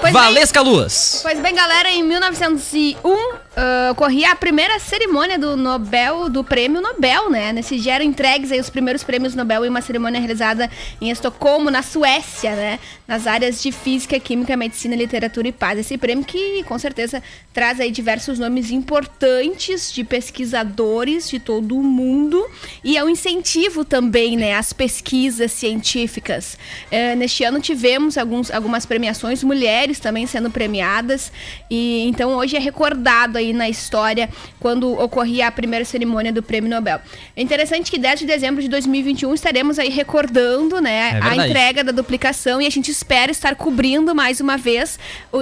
Pois 0.00 0.12
bem, 0.12 0.12
Valesca 0.12 0.60
Luz. 0.60 1.20
Pois 1.22 1.40
bem, 1.40 1.54
galera, 1.54 1.90
em 1.90 2.02
1901 2.02 3.43
ah, 3.56 3.90
ocorria 3.92 4.32
a 4.32 4.36
primeira 4.36 4.80
cerimônia 4.80 5.38
do 5.38 5.56
Nobel, 5.56 6.28
do 6.28 6.42
Prêmio 6.42 6.80
Nobel, 6.80 7.30
né? 7.30 7.52
Nesse 7.52 7.78
dia 7.78 7.94
eram 7.94 8.04
entregues 8.04 8.50
aí 8.50 8.58
os 8.58 8.68
primeiros 8.68 9.04
prêmios 9.04 9.34
Nobel 9.34 9.64
em 9.64 9.68
uma 9.68 9.80
cerimônia 9.80 10.18
realizada 10.18 10.68
em 11.00 11.10
Estocolmo, 11.10 11.70
na 11.70 11.82
Suécia, 11.82 12.56
né? 12.56 12.80
Nas 13.06 13.26
áreas 13.26 13.62
de 13.62 13.70
Física, 13.70 14.18
Química, 14.18 14.56
Medicina, 14.56 14.96
Literatura 14.96 15.46
e 15.46 15.52
Paz. 15.52 15.78
Esse 15.78 15.96
prêmio 15.96 16.24
que, 16.24 16.64
com 16.64 16.76
certeza, 16.78 17.22
traz 17.52 17.78
aí 17.78 17.92
diversos 17.92 18.38
nomes 18.38 18.72
importantes 18.72 19.92
de 19.92 20.02
pesquisadores 20.02 21.28
de 21.30 21.38
todo 21.38 21.78
o 21.78 21.82
mundo 21.82 22.44
e 22.82 22.96
é 22.96 23.04
um 23.04 23.08
incentivo 23.08 23.84
também, 23.84 24.36
né? 24.36 24.54
Às 24.54 24.72
pesquisas 24.72 25.52
científicas. 25.52 26.58
Eh, 26.90 27.14
neste 27.14 27.44
ano 27.44 27.60
tivemos 27.60 28.18
alguns, 28.18 28.50
algumas 28.50 28.84
premiações, 28.84 29.44
mulheres 29.44 30.00
também 30.00 30.26
sendo 30.26 30.50
premiadas 30.50 31.30
e 31.70 32.04
então 32.08 32.32
hoje 32.32 32.56
é 32.56 32.58
recordado 32.58 33.38
aí 33.38 33.43
na 33.52 33.68
história 33.68 34.28
quando 34.58 34.92
ocorria 34.98 35.46
a 35.48 35.52
primeira 35.52 35.84
cerimônia 35.84 36.32
do 36.32 36.42
Prêmio 36.42 36.70
Nobel. 36.70 37.00
É 37.36 37.42
interessante 37.42 37.90
que 37.90 37.98
10 37.98 38.20
de 38.20 38.26
dezembro 38.26 38.62
de 38.62 38.68
2021 38.68 39.34
estaremos 39.34 39.78
aí 39.78 39.88
recordando, 39.90 40.80
né, 40.80 41.18
É 41.18 41.20
a 41.22 41.34
entrega 41.48 41.84
da 41.84 41.92
duplicação 41.92 42.60
e 42.60 42.66
a 42.66 42.70
gente 42.70 42.90
espera 42.90 43.30
estar 43.30 43.54
cobrindo 43.56 44.14
mais 44.14 44.40
uma 44.40 44.56
vez 44.56 44.98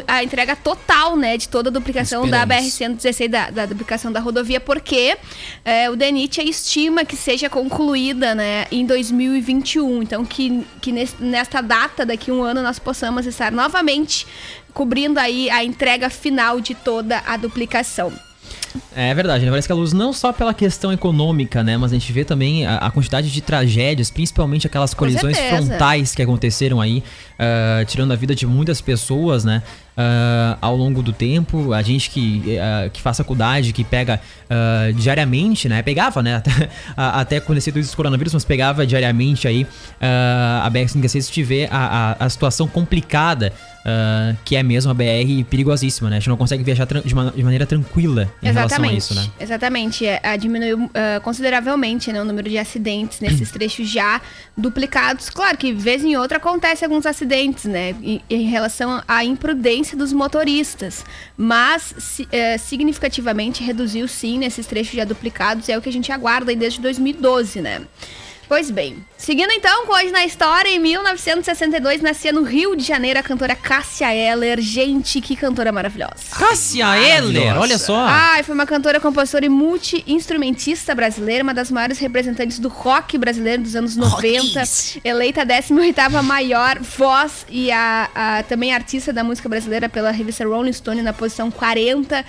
a 0.09 0.23
entrega 0.25 0.57
total, 0.57 1.17
né, 1.17 1.37
de 1.37 1.49
toda 1.49 1.69
a 1.69 1.73
duplicação 1.73 2.27
da 2.29 2.39
Esperamos. 2.43 2.99
BR-116 3.03 3.29
da, 3.29 3.51
da 3.51 3.67
duplicação 3.67 4.11
da 4.13 4.21
rodovia, 4.21 4.61
porque 4.61 5.17
é, 5.65 5.89
o 5.91 5.97
DENIT 5.97 6.41
estima 6.49 7.05
que 7.05 7.17
seja 7.17 7.49
concluída, 7.51 8.35
né, 8.35 8.67
em 8.71 8.85
2021. 8.87 10.03
Então 10.03 10.25
que, 10.25 10.65
que 10.81 10.93
nes- 10.93 11.15
nesta 11.19 11.61
data, 11.61 12.05
daqui 12.07 12.31
a 12.31 12.35
um 12.35 12.43
ano, 12.43 12.63
nós 12.63 12.79
possamos 12.79 13.27
estar 13.27 13.53
novamente 13.53 14.27
cobrindo 14.73 15.19
aí 15.19 15.51
a 15.51 15.65
entrega 15.65 16.09
final 16.11 16.61
de 16.61 16.75
toda 16.75 17.23
a 17.27 17.37
duplicação. 17.37 18.13
É 18.95 19.15
verdade, 19.15 19.45
né? 19.45 19.51
Parece 19.51 19.67
que 19.67 19.73
a 19.73 19.77
luz 19.77 19.93
não 19.93 20.13
só 20.13 20.33
pela 20.33 20.53
questão 20.53 20.93
econômica, 20.93 21.63
né? 21.63 21.77
Mas 21.77 21.93
a 21.93 21.95
gente 21.95 22.13
vê 22.13 22.25
também 22.25 22.67
a, 22.67 22.77
a 22.77 22.91
quantidade 22.91 23.31
de 23.31 23.41
tragédias, 23.41 24.11
principalmente 24.11 24.67
aquelas 24.67 24.93
colisões 24.93 25.39
frontais 25.39 26.15
que 26.15 26.23
aconteceram 26.23 26.81
aí, 26.81 27.03
ah, 27.39 27.85
tirando 27.87 28.13
a 28.13 28.17
vida 28.17 28.35
de 28.35 28.47
muitas 28.47 28.81
pessoas, 28.81 29.45
né? 29.45 29.63
Ah, 29.97 30.59
ao 30.61 30.77
longo 30.77 31.03
do 31.03 31.13
tempo, 31.13 31.73
a 31.73 31.83
gente 31.83 32.11
que, 32.11 32.59
ah, 32.59 32.89
que 32.91 33.01
faz 33.01 33.17
faculdade, 33.17 33.73
que 33.73 33.85
pega 33.85 34.21
diariamente, 34.97 35.69
né? 35.69 35.83
Pegava, 35.83 36.23
né? 36.23 36.37
Até, 36.43 36.69
até 36.97 37.41
conhecido 37.41 37.79
isso 37.79 37.93
do 37.93 37.97
coronavírus, 37.97 38.35
mas 38.35 38.45
pegava 38.45 38.87
diariamente 38.87 39.49
aí 39.49 39.67
a 39.99 40.71
BR-116 40.71 41.31
te 41.31 41.43
vê 41.43 41.69
a, 41.71 42.17
a, 42.21 42.27
a 42.27 42.29
situação 42.29 42.69
complicada 42.69 43.53
ah, 43.85 44.35
que 44.45 44.55
é 44.55 44.63
mesmo 44.63 44.91
a 44.93 44.95
BR 44.95 45.45
perigosíssima, 45.51 46.09
né? 46.09 46.17
A 46.17 46.21
gente 46.21 46.29
não 46.29 46.37
consegue 46.37 46.63
viajar 46.63 46.87
de, 46.87 47.03
de 47.03 47.43
maneira 47.43 47.67
tranquila 47.67 48.33
em 48.41 48.53
relação 48.53 48.82
a 48.91 48.93
isso, 48.93 49.15
né? 49.15 49.29
Exatamente. 49.41 50.07
É, 50.07 50.37
diminuiu 50.37 50.91
ah, 50.95 51.21
consideravelmente 51.21 52.13
né, 52.13 52.21
o 52.21 52.25
número 52.25 52.49
de 52.49 52.59
acidentes 52.59 53.21
nesses 53.21 53.51
trechos 53.53 53.89
já 53.89 54.21
duplicados. 54.57 55.31
Claro 55.31 55.57
que, 55.57 55.73
vez 55.73 56.05
em 56.05 56.17
outra, 56.17 56.39
acontece 56.39 56.85
alguns 56.85 57.07
acidentes, 57.07 57.65
né? 57.65 57.95
Em, 58.03 58.21
em 58.29 58.43
relação 58.49 59.03
à 59.09 59.25
imprudência 59.25 59.97
dos 59.97 60.13
motoristas. 60.13 61.05
Mas, 61.37 61.95
si- 61.99 62.29
eh, 62.33 62.59
significativamente, 62.59 63.63
reduziu 63.63 64.07
sim 64.09 64.39
nesses 64.39 64.67
trechos 64.67 64.95
já 64.95 65.05
duplicados. 65.05 65.69
É 65.69 65.77
o 65.77 65.83
que 65.83 65.89
a 65.89 65.93
gente 65.93 66.11
aguarda 66.13 66.51
aí 66.51 66.57
desde 66.57 66.81
2012, 66.81 67.61
né? 67.61 67.83
Pois 68.53 68.71
bem, 68.71 69.03
seguindo 69.17 69.51
então 69.51 69.87
com 69.87 69.95
hoje 69.95 70.11
na 70.11 70.27
história, 70.27 70.69
em 70.69 70.79
1962 70.79 72.03
nascia 72.03 72.31
no 72.35 72.43
Rio 72.43 72.77
de 72.77 72.83
Janeiro 72.85 73.19
a 73.19 73.23
cantora 73.23 73.55
Cássia 73.57 74.15
Eller. 74.15 74.61
Gente, 74.61 75.23
que 75.23 75.35
cantora 75.35 75.73
maravilhosa. 75.73 76.17
Cássia 76.39 76.85
Eller, 76.99 77.57
olha 77.59 77.79
só. 77.79 77.97
Ai, 77.97 78.43
foi 78.43 78.55
uma 78.55 78.67
cantora, 78.67 79.01
compositora 79.01 79.47
e 79.47 79.49
multi-instrumentista 79.49 80.95
brasileira, 80.95 81.43
uma 81.43 81.55
das 81.55 81.71
maiores 81.71 81.99
representantes 81.99 82.59
do 82.59 82.69
rock 82.69 83.17
brasileiro 83.17 83.63
dos 83.63 83.75
anos 83.75 83.97
90, 83.97 84.63
eleita 85.03 85.41
a 85.41 85.47
18ª 85.47 86.23
maior 86.23 86.79
voz 86.79 87.47
e 87.49 87.73
a, 87.73 88.11
a- 88.15 88.43
também 88.43 88.75
artista 88.75 89.15
da 89.15 89.25
música 89.25 89.49
brasileira 89.49 89.89
pela 89.89 90.11
revista 90.11 90.45
Rolling 90.45 90.75
Stone 90.75 91.01
na 91.01 91.15
posição 91.15 91.51
40. 91.51 92.23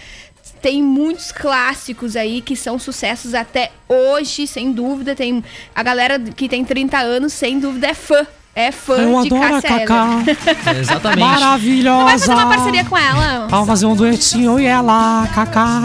Tem 0.64 0.82
muitos 0.82 1.30
clássicos 1.32 2.16
aí 2.16 2.40
que 2.42 2.56
são 2.56 2.80
sucessos 2.80 3.34
até 3.34 3.70
hoje, 3.88 4.48
sem 4.48 4.72
dúvida. 4.72 5.14
Tem 5.14 5.44
a 5.76 5.84
galera 5.84 6.18
que 6.18 6.48
tem 6.48 6.64
30 6.64 6.98
anos, 7.00 7.34
sem 7.34 7.60
dúvida, 7.60 7.88
é 7.88 7.94
fã. 7.94 8.26
É 8.56 8.72
fã 8.72 8.94
Eu 8.96 9.22
de 9.24 9.28
adoro 9.34 9.44
a 9.44 9.62
Cássia 9.62 9.80
Cacá. 9.80 10.08
Eller. 10.26 10.80
Exatamente. 10.80 11.20
Vai 11.20 11.30
Maravilhosa. 11.40 12.10
fazer 12.12 12.32
uma 12.32 12.48
parceria 12.48 12.86
com 12.86 12.98
ela. 12.98 13.48
Vamos 13.50 13.68
fazer 13.68 13.86
um 13.88 13.96
duetinho 13.96 14.58
e 14.60 14.66
ela, 14.66 15.28
Cacá. 15.36 15.82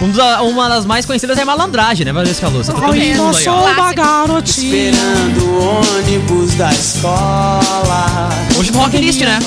Um 0.00 0.08
dos- 0.10 0.40
uma 0.52 0.68
das 0.68 0.86
mais 0.86 1.04
conhecidas 1.04 1.36
é 1.36 1.44
Malandragem, 1.44 2.06
né, 2.06 2.12
Valesca 2.12 2.46
Luz? 2.48 2.68
Tá 2.68 2.74
Ai, 2.82 3.12
eu 3.18 3.28
aí, 3.28 3.34
sou 3.34 3.52
uma 3.54 3.92
garotinha. 3.92 4.90
Esperando 4.90 5.44
o 5.44 5.80
ônibus 5.80 6.54
da 6.54 6.70
escola. 6.70 8.28
Hoje 8.58 8.70
no 8.70 8.78
Rock 8.78 8.96
List, 8.98 9.20
né? 9.22 9.38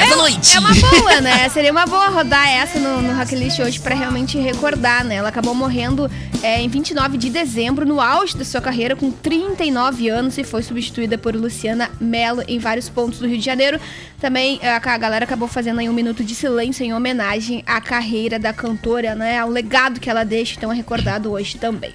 É, 0.00 0.56
é 0.56 0.58
uma 0.60 0.74
boa, 0.90 1.20
né? 1.20 1.48
Seria 1.48 1.72
uma 1.72 1.86
boa 1.86 2.08
rodar 2.08 2.48
essa 2.48 2.78
no, 2.78 3.02
no 3.02 3.14
Rock 3.14 3.34
List 3.34 3.58
hoje 3.58 3.80
pra 3.80 3.94
realmente 3.94 4.38
recordar, 4.38 5.04
né? 5.04 5.16
Ela 5.16 5.28
acabou 5.28 5.54
morrendo 5.54 6.10
é, 6.42 6.60
em 6.60 6.68
29 6.68 7.18
de 7.18 7.30
dezembro, 7.30 7.84
no 7.84 8.00
auge 8.00 8.36
da 8.36 8.44
sua 8.44 8.60
carreira, 8.60 8.94
com 8.94 9.10
39 9.10 10.08
anos, 10.08 10.38
e 10.38 10.44
foi 10.44 10.62
substituída 10.62 11.18
por 11.18 11.34
Luciana 11.34 11.90
Mello 12.00 12.42
em 12.46 12.58
vários 12.58 12.88
pontos 12.88 13.18
do 13.18 13.26
Rio 13.26 13.38
de 13.38 13.44
Janeiro. 13.44 13.80
Também 14.20 14.58
é, 14.62 14.70
a, 14.70 14.76
a 14.76 14.98
galera 14.98 15.24
acabou 15.24 15.48
fazendo 15.48 15.80
aí 15.80 15.88
um 15.88 15.92
minuto 15.92 16.22
de 16.22 16.34
silêncio 16.34 16.84
em 16.84 16.92
homenagem 16.92 17.62
à 17.66 17.80
carreira 17.80 18.38
da 18.38 18.52
cantora, 18.52 19.14
né? 19.14 19.38
Ao 19.38 19.48
legado 19.48 20.00
que 20.00 20.08
ela 20.08 20.24
deixa, 20.24 20.54
então 20.56 20.72
é 20.72 20.76
recordado 20.76 21.32
hoje 21.32 21.56
também. 21.56 21.94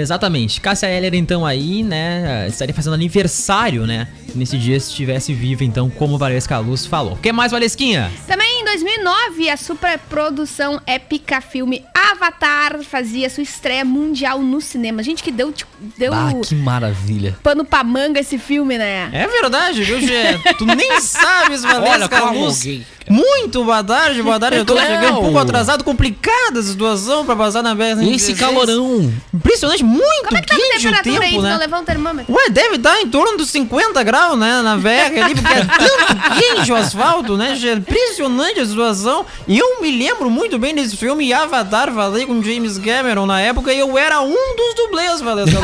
Exatamente. 0.00 0.60
Cássia 0.60 0.86
Eller, 0.86 1.14
então, 1.14 1.44
aí, 1.44 1.82
né, 1.82 2.46
estaria 2.48 2.74
fazendo 2.74 2.94
aniversário, 2.94 3.86
né? 3.86 4.08
Nesse 4.34 4.58
dia, 4.58 4.78
se 4.78 4.90
estivesse 4.90 5.32
viva, 5.32 5.64
então, 5.64 5.88
como 5.88 6.18
Valesca 6.18 6.58
Luz 6.58 6.86
falou. 6.86 7.14
O 7.14 7.16
que 7.16 7.32
mais, 7.32 7.52
Valesquinha? 7.52 8.10
Também 8.26 8.45
2009, 8.84 9.48
a 9.48 9.56
superprodução 9.56 10.80
épica 10.86 11.40
filme 11.40 11.82
Avatar 11.94 12.82
fazia 12.82 13.28
sua 13.30 13.42
estreia 13.42 13.84
mundial 13.84 14.38
no 14.40 14.60
cinema. 14.60 15.02
Gente, 15.02 15.22
que 15.22 15.32
deu, 15.32 15.50
tipo, 15.50 15.70
deu 15.96 16.12
Ah, 16.12 16.30
que 16.44 16.54
maravilha. 16.54 17.38
pano 17.42 17.64
pra 17.64 17.82
manga 17.82 18.20
esse 18.20 18.36
filme, 18.38 18.76
né? 18.76 19.08
É 19.12 19.26
verdade, 19.26 19.82
viu, 19.82 19.98
Gê? 20.00 20.38
tu 20.58 20.66
nem 20.66 20.90
sabes, 21.00 21.64
Olha 21.64 21.80
Valesca 21.80 22.20
Luz. 22.30 22.58
alguém- 22.58 22.86
Muito 23.08 23.62
boa 23.64 23.82
tarde, 23.84 24.20
boa 24.22 24.38
tarde. 24.38 24.58
Eu 24.58 24.64
tô 24.64 24.74
Cléo. 24.74 24.86
chegando 24.86 25.18
um 25.18 25.22
pouco 25.22 25.38
atrasado, 25.38 25.84
complicada 25.84 26.58
a 26.58 26.62
situação 26.62 27.24
pra 27.24 27.36
passar 27.36 27.62
na 27.62 27.72
BR. 27.74 28.02
Esse 28.12 28.34
calorão. 28.34 29.12
Impressionante, 29.32 29.84
muito 29.84 30.24
Como 30.24 30.36
é 30.36 30.40
que 30.40 30.48
tá 30.48 30.54
a 30.56 30.58
quente 30.58 30.82
temperatura 30.82 31.24
aí? 31.24 31.30
tempo, 31.30 31.36
Tu 31.36 31.42
né? 31.42 31.52
não 31.52 31.58
levou 31.58 31.78
um 31.80 31.84
termômetro? 31.84 32.34
Ué, 32.34 32.50
deve 32.50 32.76
estar 32.76 33.00
em 33.00 33.08
torno 33.08 33.38
dos 33.38 33.48
50 33.50 34.02
graus, 34.02 34.36
né? 34.36 34.60
Na 34.60 34.76
BR 34.76 35.20
ali, 35.22 35.34
porque 35.36 35.52
é 35.54 35.64
tanto 35.64 36.40
quente 36.40 36.72
o 36.72 36.74
asfalto, 36.76 37.36
né? 37.36 37.54
gente? 37.54 37.68
É 37.68 37.74
impressionante 37.74 38.58
a 38.60 38.64
situação. 38.66 39.24
E 39.46 39.58
eu 39.58 39.80
me 39.80 39.90
lembro 39.90 40.28
muito 40.30 40.58
bem 40.58 40.74
desse 40.74 40.96
filme 40.96 41.32
Avatar, 41.32 41.92
falei 41.92 42.26
com 42.26 42.42
James 42.42 42.78
Cameron 42.78 43.26
na 43.26 43.40
época 43.40 43.72
e 43.72 43.78
eu 43.78 43.96
era 43.96 44.20
um 44.20 44.56
dos 44.56 44.74
dublês, 44.76 45.20
Valesca. 45.20 45.58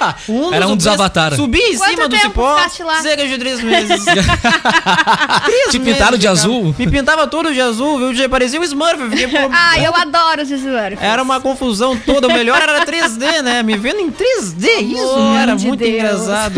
Ah, 0.00 0.14
Um 0.28 0.52
Era 0.52 0.66
um 0.66 0.76
dos. 0.76 0.86
Avatar. 0.86 1.34
Subi 1.34 1.58
em 1.58 1.76
Quanto 1.76 1.90
cima 1.90 2.08
do 2.08 2.16
cipó, 2.18 2.56
cerca 3.02 3.26
de 3.26 3.38
três 3.38 3.60
meses. 3.62 4.04
Três 5.44 5.70
Te 5.70 5.78
pintaram 5.78 6.12
meses, 6.12 6.20
de 6.20 6.26
cara. 6.26 6.38
azul? 6.38 6.74
Me 6.78 6.90
pintava 6.90 7.26
todo 7.26 7.52
de 7.52 7.60
azul, 7.60 7.98
viu? 7.98 8.14
Já 8.14 8.28
Parecia 8.28 8.60
um 8.60 8.64
Smurf. 8.64 9.00
eu 9.00 9.10
Fiquei 9.10 9.28
por... 9.28 9.50
Ah, 9.52 9.78
eu 9.80 9.94
adoro 9.94 10.42
os 10.42 10.50
Smurfs. 10.50 11.00
Era 11.00 11.22
uma 11.22 11.40
confusão 11.40 11.96
toda. 11.96 12.28
O 12.28 12.32
melhor 12.32 12.60
era 12.60 12.84
3D, 12.84 13.42
né? 13.42 13.62
Me 13.62 13.76
vendo 13.76 14.00
em 14.00 14.10
3D. 14.10 14.66
Isso 14.82 15.02
Amor 15.14 15.38
era 15.40 15.54
de 15.54 15.66
muito 15.66 15.80
Deus. 15.80 15.94
engraçado. 15.94 16.54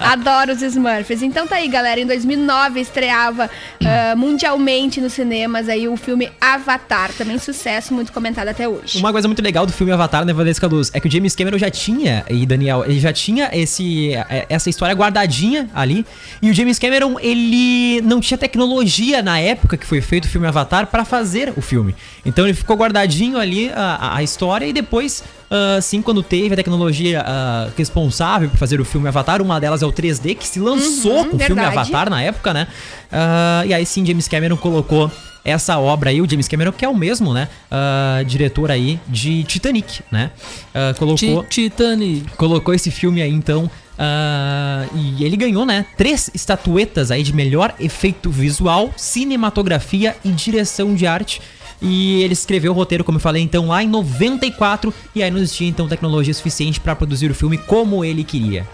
Adoro 0.00 0.52
os 0.52 0.62
Smurfs. 0.62 1.22
Então 1.22 1.46
tá 1.46 1.56
aí, 1.56 1.68
galera. 1.68 2.00
Em 2.00 2.06
2009 2.06 2.80
estreava 2.80 3.50
ah, 3.84 4.14
mundialmente 4.28 5.00
nos 5.00 5.12
cinemas 5.14 5.68
aí 5.68 5.88
o 5.88 5.96
filme 5.96 6.30
Avatar. 6.40 7.12
Também 7.12 7.38
sucesso, 7.38 7.94
muito 7.94 8.12
comentado 8.12 8.48
até 8.48 8.68
hoje. 8.68 8.98
Uma 8.98 9.12
coisa 9.12 9.26
muito 9.26 9.42
legal 9.42 9.64
do 9.66 9.72
filme 9.72 9.92
Avatar, 9.92 10.24
né, 10.24 10.32
Valesca 10.32 10.66
Luz, 10.66 10.90
é 10.92 11.00
que 11.00 11.08
o 11.08 11.10
James 11.10 11.34
Cameron 11.34 11.58
já 11.58 11.70
tinha, 11.70 12.24
e 12.28 12.44
Daniel, 12.46 12.84
ele 12.84 13.00
já 13.00 13.12
tinha 13.12 13.50
esse, 13.52 14.14
é, 14.14 14.46
essa 14.48 14.68
história 14.70 14.94
guardadinha 14.94 15.68
ali, 15.74 16.04
e 16.42 16.50
o 16.50 16.54
James 16.54 16.78
Cameron, 16.78 17.16
ele 17.20 18.00
não 18.02 18.20
tinha 18.20 18.36
tecnologia 18.38 19.22
na 19.22 19.38
época 19.38 19.76
que 19.76 19.86
foi 19.86 20.00
feito 20.00 20.24
o 20.26 20.28
filme 20.28 20.46
Avatar 20.46 20.86
pra 20.86 21.04
fazer 21.04 21.52
o 21.56 21.60
filme. 21.60 21.94
Então 22.24 22.44
ele 22.44 22.54
ficou 22.54 22.76
guardadinho 22.76 23.38
ali 23.38 23.70
a- 23.74 24.16
a 24.16 24.22
história 24.22 24.66
e 24.66 24.72
depois, 24.72 25.24
ah, 25.50 25.80
sim, 25.80 26.02
quando 26.02 26.22
teve 26.22 26.52
a 26.54 26.56
tecnologia 26.56 27.22
ah, 27.26 27.68
responsável 27.76 28.48
por 28.50 28.58
fazer 28.58 28.80
o 28.80 28.84
filme 28.84 29.08
Avatar, 29.08 29.40
uma 29.42 29.58
delas 29.60 29.82
é 29.82 29.86
o 29.86 29.92
3D, 29.92 30.36
que 30.36 30.46
se 30.46 30.60
lançou 30.60 31.18
Uhum, 31.18 31.30
com 31.30 31.36
o 31.36 31.40
filme. 31.40 31.60
Avatar 31.62 32.10
na 32.10 32.22
época, 32.22 32.52
né? 32.52 32.66
Ah, 33.10 33.62
e 33.66 33.72
aí 33.74 33.84
sim, 33.86 34.04
James 34.04 34.28
Cameron 34.28 34.56
colocou 34.56 35.10
essa 35.44 35.78
obra 35.78 36.10
aí, 36.10 36.20
o 36.20 36.28
James 36.28 36.46
Cameron, 36.48 36.72
que 36.72 36.84
é 36.84 36.88
o 36.88 36.94
mesmo, 36.94 37.32
né? 37.32 37.48
ah, 37.70 38.22
diretor 38.26 38.70
aí 38.70 39.00
de 39.08 39.44
Titanic, 39.44 40.00
né? 40.10 40.30
Ah, 40.74 40.92
colocou 40.98 41.44
Titanic. 41.44 42.26
colocou 42.36 42.74
esse 42.74 42.90
filme 42.90 43.22
aí 43.22 43.32
então. 43.32 43.70
ah, 43.98 44.84
e 44.94 45.24
ele 45.24 45.36
ganhou, 45.36 45.64
né? 45.64 45.86
Três 45.96 46.30
estatuetas 46.34 47.10
aí 47.10 47.22
de 47.22 47.32
melhor 47.34 47.74
efeito 47.80 48.30
visual, 48.30 48.90
cinematografia 48.96 50.14
e 50.24 50.28
direção 50.30 50.94
de 50.94 51.06
arte. 51.06 51.40
E 51.80 52.22
ele 52.22 52.32
escreveu 52.32 52.72
o 52.72 52.74
roteiro, 52.74 53.04
como 53.04 53.16
eu 53.18 53.22
falei, 53.22 53.42
então, 53.42 53.68
lá 53.68 53.82
em 53.82 53.88
94. 53.88 54.92
E 55.14 55.22
aí 55.22 55.30
não 55.30 55.38
existia, 55.38 55.68
então, 55.68 55.88
tecnologia 55.88 56.34
suficiente 56.34 56.80
pra 56.80 56.96
produzir 56.96 57.30
o 57.30 57.34
filme 57.34 57.56
como 57.56 58.04
ele 58.04 58.24
queria. 58.24 58.66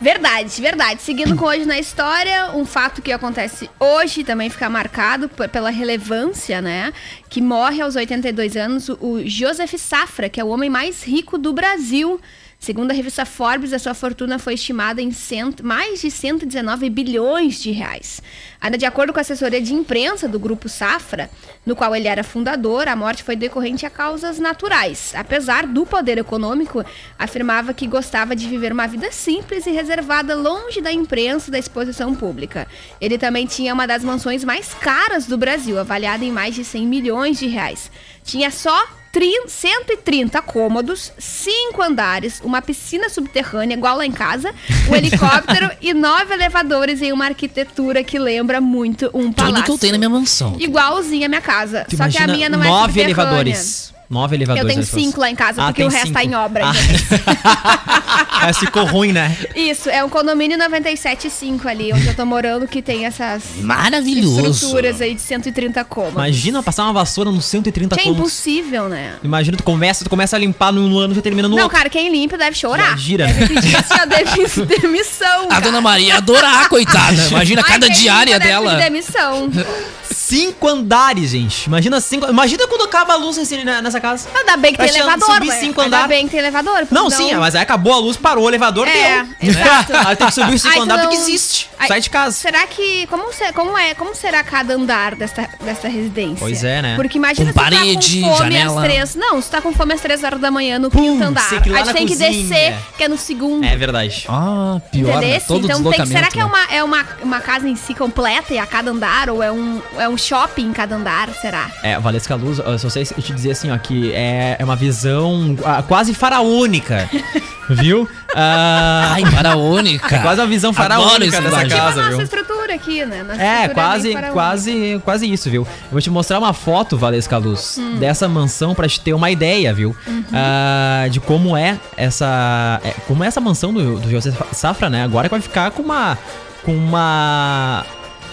Verdade, 0.00 0.60
verdade. 0.60 1.02
Seguindo 1.02 1.36
com 1.36 1.44
hoje 1.44 1.64
na 1.64 1.78
história, 1.78 2.50
um 2.54 2.64
fato 2.64 3.02
que 3.02 3.12
acontece 3.12 3.68
hoje 3.78 4.24
também 4.24 4.50
fica 4.50 4.68
marcado 4.68 5.28
pela 5.28 5.70
relevância, 5.70 6.60
né? 6.60 6.92
Que 7.28 7.40
morre 7.40 7.82
aos 7.82 7.94
82 7.94 8.56
anos 8.56 8.88
o 8.88 9.20
Joseph 9.24 9.74
Safra, 9.76 10.28
que 10.28 10.40
é 10.40 10.44
o 10.44 10.48
homem 10.48 10.70
mais 10.70 11.04
rico 11.04 11.38
do 11.38 11.52
Brasil. 11.52 12.20
Segundo 12.60 12.90
a 12.90 12.94
revista 12.94 13.24
Forbes, 13.24 13.72
a 13.72 13.78
sua 13.78 13.94
fortuna 13.94 14.38
foi 14.38 14.52
estimada 14.52 15.00
em 15.00 15.10
cento, 15.12 15.64
mais 15.64 16.02
de 16.02 16.10
119 16.10 16.90
bilhões 16.90 17.58
de 17.58 17.70
reais. 17.70 18.20
Ainda 18.60 18.76
de 18.76 18.84
acordo 18.84 19.14
com 19.14 19.18
a 19.18 19.22
assessoria 19.22 19.62
de 19.62 19.72
imprensa 19.72 20.28
do 20.28 20.38
grupo 20.38 20.68
Safra, 20.68 21.30
no 21.64 21.74
qual 21.74 21.96
ele 21.96 22.06
era 22.06 22.22
fundador, 22.22 22.86
a 22.86 22.94
morte 22.94 23.22
foi 23.22 23.34
decorrente 23.34 23.86
a 23.86 23.90
causas 23.90 24.38
naturais. 24.38 25.14
Apesar 25.16 25.66
do 25.66 25.86
poder 25.86 26.18
econômico, 26.18 26.84
afirmava 27.18 27.72
que 27.72 27.86
gostava 27.86 28.36
de 28.36 28.46
viver 28.46 28.74
uma 28.74 28.86
vida 28.86 29.10
simples 29.10 29.66
e 29.66 29.70
reservada 29.70 30.34
longe 30.34 30.82
da 30.82 30.92
imprensa 30.92 31.48
e 31.48 31.52
da 31.52 31.58
exposição 31.58 32.14
pública. 32.14 32.68
Ele 33.00 33.16
também 33.16 33.46
tinha 33.46 33.72
uma 33.72 33.86
das 33.86 34.04
mansões 34.04 34.44
mais 34.44 34.74
caras 34.74 35.24
do 35.24 35.38
Brasil, 35.38 35.78
avaliada 35.78 36.26
em 36.26 36.30
mais 36.30 36.54
de 36.54 36.62
100 36.62 36.86
milhões 36.86 37.38
de 37.38 37.46
reais. 37.46 37.90
Tinha 38.22 38.50
só 38.50 38.86
30, 38.86 38.99
130 39.48 40.40
cômodos, 40.42 41.12
5 41.18 41.82
andares, 41.82 42.40
uma 42.44 42.62
piscina 42.62 43.08
subterrânea 43.08 43.76
igual 43.76 43.96
lá 43.96 44.06
em 44.06 44.12
casa, 44.12 44.54
um 44.88 44.94
helicóptero 44.94 45.70
e 45.80 45.92
nove 45.92 46.34
elevadores 46.34 47.02
em 47.02 47.12
uma 47.12 47.26
arquitetura 47.26 48.04
que 48.04 48.18
lembra 48.18 48.60
muito 48.60 49.10
um 49.12 49.32
palácio. 49.32 49.56
Tudo 49.56 49.64
que 49.64 49.70
eu 49.72 49.78
tenho 49.78 49.92
na 49.92 49.98
minha 49.98 50.10
mansão. 50.10 50.56
Igualzinha 50.58 51.26
a 51.26 51.28
minha 51.28 51.40
casa. 51.40 51.84
Tu 51.88 51.96
Só 51.96 52.08
que 52.08 52.18
a 52.18 52.26
minha 52.26 52.48
não 52.48 52.62
é 52.62 52.68
nove 52.68 53.00
elevadores. 53.00 53.92
Nove 54.10 54.34
elevadores. 54.34 54.68
Eu 54.68 54.74
tenho 54.74 54.84
cinco 54.84 55.20
lá 55.20 55.30
em 55.30 55.36
casa, 55.36 55.62
Ah, 55.62 55.66
porque 55.66 55.84
o 55.84 55.88
resto 55.88 56.12
tá 56.12 56.20
cinco. 56.20 56.32
em 56.32 56.36
obra. 56.36 56.64
Ah. 56.66 58.40
Mas 58.42 58.58
ficou 58.58 58.84
ruim, 58.84 59.12
né? 59.12 59.36
Isso, 59.54 59.88
é 59.88 60.02
um 60.02 60.08
condomínio 60.08 60.58
97.5 60.58 61.66
ali, 61.66 61.92
onde 61.92 62.06
eu 62.08 62.14
tô 62.14 62.24
morando, 62.26 62.66
que 62.66 62.82
tem 62.82 63.04
essas 63.06 63.42
Maravilhoso. 63.60 64.46
estruturas 64.50 65.00
aí 65.00 65.14
de 65.14 65.20
130 65.20 65.84
cômodos. 65.84 66.14
Imagina 66.14 66.62
passar 66.62 66.84
uma 66.84 66.92
vassoura 66.92 67.30
nos 67.30 67.44
130 67.44 67.94
Que 67.94 68.00
é 68.00 68.04
cômodos. 68.04 68.20
impossível, 68.32 68.88
né? 68.88 69.14
Imagina, 69.22 69.56
tu 69.56 69.62
começa, 69.62 70.02
tu 70.04 70.10
começa 70.10 70.34
a 70.36 70.38
limpar 70.38 70.72
no 70.72 70.98
ano 70.98 71.14
e 71.16 71.20
termina 71.22 71.46
no 71.48 71.54
Não, 71.54 71.64
outro. 71.64 71.76
cara, 71.78 71.88
quem 71.90 72.10
limpa 72.10 72.36
deve 72.36 72.56
chorar. 72.56 72.90
Já 72.90 72.96
gira, 72.96 73.26
Deve 73.28 73.54
pedir 73.54 73.76
assim, 73.76 73.94
ó, 74.62 74.64
demissão. 74.80 75.44
A 75.44 75.48
cara. 75.48 75.60
dona 75.60 75.80
Maria 75.80 76.08
ia 76.08 76.16
adorar, 76.16 76.68
coitada. 76.68 77.26
Imagina 77.28 77.62
Ai, 77.64 77.68
cada 77.72 77.88
diária 77.90 78.38
deve 78.38 78.50
dela. 78.50 78.70
pedir 78.70 78.82
demissão. 78.84 79.50
Cinco 80.30 80.68
andares, 80.68 81.30
gente. 81.30 81.64
Imagina 81.66 82.00
cinco. 82.00 82.26
Imagina 82.28 82.66
quando 82.68 82.84
acaba 82.84 83.14
a 83.14 83.16
luz 83.16 83.36
né, 83.64 83.80
nessa 83.82 84.00
casa. 84.00 84.28
Ainda 84.34 84.56
bem 84.56 84.72
que 84.72 84.78
tem 84.78 84.86
Vai 84.86 84.94
che- 84.94 85.00
elevador, 85.02 85.34
subir 85.34 85.48
ué. 85.48 85.58
cinco 85.60 85.80
Ainda 85.80 85.96
andares. 85.96 86.08
bem 86.16 86.24
que 86.26 86.30
tem 86.30 86.40
elevador. 86.40 86.78
porque 86.80 86.94
Não, 86.94 87.10
senão- 87.10 87.28
sim, 87.28 87.34
mas 87.36 87.54
aí 87.54 87.62
acabou 87.62 87.92
a 87.92 87.98
luz, 87.98 88.16
parou 88.16 88.44
o 88.44 88.48
elevador, 88.48 88.86
É, 88.88 89.24
deu. 89.40 89.50
exato. 89.50 89.92
Aí 90.06 90.16
tem 90.16 90.26
que 90.26 90.32
subir 90.34 90.54
os 90.54 90.62
cinco 90.62 90.80
andares, 90.82 91.04
não- 91.04 91.10
tu 91.10 91.16
que 91.16 91.22
existe. 91.22 91.68
Ai, 91.78 91.88
Sai 91.88 92.00
de 92.00 92.10
casa. 92.10 92.36
Será 92.36 92.66
que. 92.66 93.06
Como, 93.08 93.24
como 93.54 93.76
é? 93.78 93.94
Como 93.94 94.14
será 94.14 94.42
cada 94.44 94.74
andar 94.74 95.14
desta, 95.14 95.48
desta 95.62 95.88
residência? 95.88 96.36
Pois 96.38 96.62
é, 96.62 96.82
né? 96.82 96.96
Porque 96.96 97.16
imagina 97.18 97.52
Com 97.52 97.58
se 97.58 97.64
parede, 97.64 98.20
tá 98.20 98.28
com 98.28 98.36
fome 98.36 98.52
janela. 98.52 98.80
às 98.82 98.86
três. 98.86 99.14
Não, 99.16 99.42
se 99.42 99.50
tá 99.50 99.60
com 99.60 99.72
fome 99.72 99.94
às 99.94 100.00
três 100.00 100.22
horas 100.22 100.40
da 100.40 100.50
manhã 100.50 100.78
no 100.78 100.90
Pum, 100.90 101.00
quinto 101.00 101.24
andar. 101.24 101.48
que 101.62 101.74
Aí 101.74 101.84
tem 101.92 102.06
que 102.06 102.12
cozinha. 102.16 102.30
descer, 102.30 102.74
que 102.96 103.04
é 103.04 103.08
no 103.08 103.16
segundo. 103.16 103.64
É 103.64 103.76
verdade. 103.76 104.26
Ah, 104.28 104.80
pior, 104.92 105.20
né? 105.20 105.40
Todo 105.40 105.64
Então 105.64 105.82
tem 105.82 106.02
que, 106.02 106.06
será 106.08 106.28
que 106.28 106.38
é 106.38 106.42
né? 106.44 106.48
uma, 106.48 106.64
é 106.70 106.84
uma, 106.84 107.06
uma 107.22 107.40
casa 107.40 107.66
em 107.68 107.74
si 107.76 107.94
completa 107.94 108.52
e 108.52 108.58
a 108.58 108.66
cada 108.66 108.90
andar? 108.90 109.30
Ou 109.30 109.42
é 109.42 109.50
um, 109.50 109.80
é 109.98 110.08
um 110.08 110.18
shopping 110.20 110.66
em 110.68 110.72
cada 110.72 110.94
andar? 110.96 111.28
Será? 111.40 111.70
É, 111.82 111.98
Valesca 111.98 112.34
Luz, 112.34 112.58
eu 112.58 112.78
só 112.78 112.88
sei 112.88 113.04
te 113.04 113.32
dizer 113.32 113.52
assim, 113.52 113.70
ó, 113.70 113.78
que 113.78 114.12
é, 114.12 114.56
é 114.58 114.64
uma 114.64 114.76
visão 114.76 115.56
ah, 115.64 115.82
quase 115.82 116.14
faraônica, 116.14 117.08
viu? 117.68 118.08
Ah, 118.34 119.10
Ai, 119.14 119.24
faraônica. 119.26 120.14
é 120.14 120.18
quase 120.20 120.40
uma 120.40 120.46
visão 120.46 120.70
Adoro 120.70 120.82
faraônica 120.88 121.24
esse 121.36 121.40
dessa 121.42 121.68
casa, 121.68 122.02
Tipo 122.02 122.16
viu? 122.16 122.22
estrutura 122.22 122.74
aqui, 122.74 123.04
né? 123.04 123.22
Nossa 123.22 123.40
É, 123.42 123.54
estrutura 123.62 123.74
quase, 123.74 124.12
faraônica. 124.12 124.32
quase, 124.32 125.00
quase 125.04 125.32
isso, 125.32 125.50
viu? 125.50 125.62
Eu 125.62 125.90
vou 125.90 126.00
te 126.00 126.10
mostrar 126.10 126.38
uma 126.38 126.52
foto, 126.52 126.96
Valesca 126.96 127.36
Luz, 127.38 127.76
Hum. 127.78 127.96
dessa 127.98 128.28
mansão 128.28 128.74
pra 128.74 128.88
te 128.88 129.00
ter 129.00 129.12
uma 129.14 129.30
ideia, 129.30 129.72
viu? 129.74 129.96
Uhum. 130.06 130.24
Ah, 130.32 131.06
de 131.10 131.18
como 131.20 131.56
é 131.56 131.78
essa, 131.96 132.80
é, 132.84 132.90
como 133.06 133.24
é 133.24 133.26
essa 133.26 133.40
mansão 133.40 133.72
do, 133.72 133.98
do 133.98 134.10
José 134.10 134.32
Safra, 134.52 134.88
né? 134.88 135.02
Agora 135.04 135.28
que 135.28 135.34
vai 135.34 135.40
ficar 135.40 135.70
com 135.72 135.82
uma, 135.82 136.16
com 136.62 136.74
uma, 136.74 137.84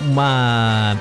uma 0.02 0.98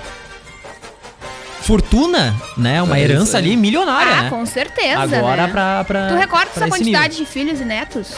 fortuna, 1.66 2.34
né? 2.56 2.80
Uma 2.82 2.96
É 2.98 3.02
herança 3.02 3.36
ali 3.36 3.56
milionária, 3.56 4.12
Ah, 4.12 4.22
né? 4.22 4.30
com 4.30 4.46
certeza, 4.46 5.00
Agora 5.02 5.46
né? 5.46 5.52
pra, 5.52 5.84
pra. 5.84 6.08
Tu 6.08 6.14
recorda 6.14 6.46
pra 6.46 6.66
essa 6.66 6.68
quantidade 6.76 7.08
nível. 7.14 7.24
de 7.26 7.30
filhos 7.30 7.60
e 7.60 7.64
netos? 7.64 8.08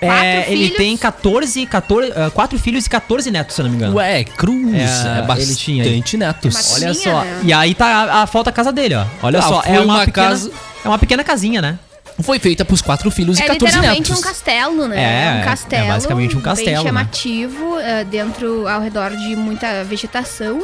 É, 0.00 0.06
Quatro 0.06 0.52
ele 0.52 0.62
filhos? 0.64 0.76
tem 0.76 0.96
14, 0.96 1.66
14, 1.66 2.12
ah, 2.16 2.30
4 2.30 2.58
filhos 2.58 2.84
e 2.86 2.90
14 2.90 3.30
netos, 3.30 3.54
se 3.54 3.60
eu 3.60 3.64
não 3.64 3.70
me 3.70 3.76
engano. 3.76 3.94
Ué, 3.96 4.24
cruz. 4.24 4.74
É, 4.74 4.78
É, 4.78 5.18
ele 5.18 5.26
bastante 5.26 5.56
tinha 5.56 5.84
aí. 5.84 6.04
netos. 6.16 6.54
Mas- 6.54 6.72
Olha 6.74 6.92
Tinha, 6.92 7.12
só. 7.14 7.20
né? 7.24 7.40
E 7.44 7.52
aí 7.52 7.74
tá 7.74 7.86
a, 7.86 8.22
a 8.22 8.26
foto 8.26 8.46
da 8.46 8.52
casa 8.52 8.72
dele, 8.72 8.94
ó. 8.96 9.04
Olha 9.22 9.38
Ah, 9.38 9.42
só, 9.42 9.62
é 9.64 9.80
uma, 9.80 9.94
uma 9.94 10.04
pequena, 10.04 10.26
casa- 10.28 10.50
É 10.84 10.88
uma 10.88 10.98
pequena 10.98 11.24
casinha, 11.24 11.62
né? 11.62 11.78
Foi 12.22 12.38
feita 12.38 12.64
pros 12.64 12.82
quatro 12.82 13.10
filhos 13.10 13.38
e 13.38 13.42
É 13.42 13.46
14 13.46 13.64
literalmente 13.76 14.10
netos. 14.10 14.18
um 14.24 14.28
castelo, 14.28 14.88
né? 14.88 14.96
É, 14.96 15.30
um 15.36 15.38
é 15.40 15.44
castelo. 15.44 15.86
basicamente 15.88 16.36
um 16.36 16.40
castelo, 16.40 16.68
Bem 16.68 16.76
né? 16.76 16.88
chamativo, 16.88 17.78
eh, 17.80 18.04
dentro, 18.04 18.68
ao 18.68 18.80
redor 18.80 19.10
de 19.16 19.34
muita 19.34 19.82
vegetação. 19.84 20.62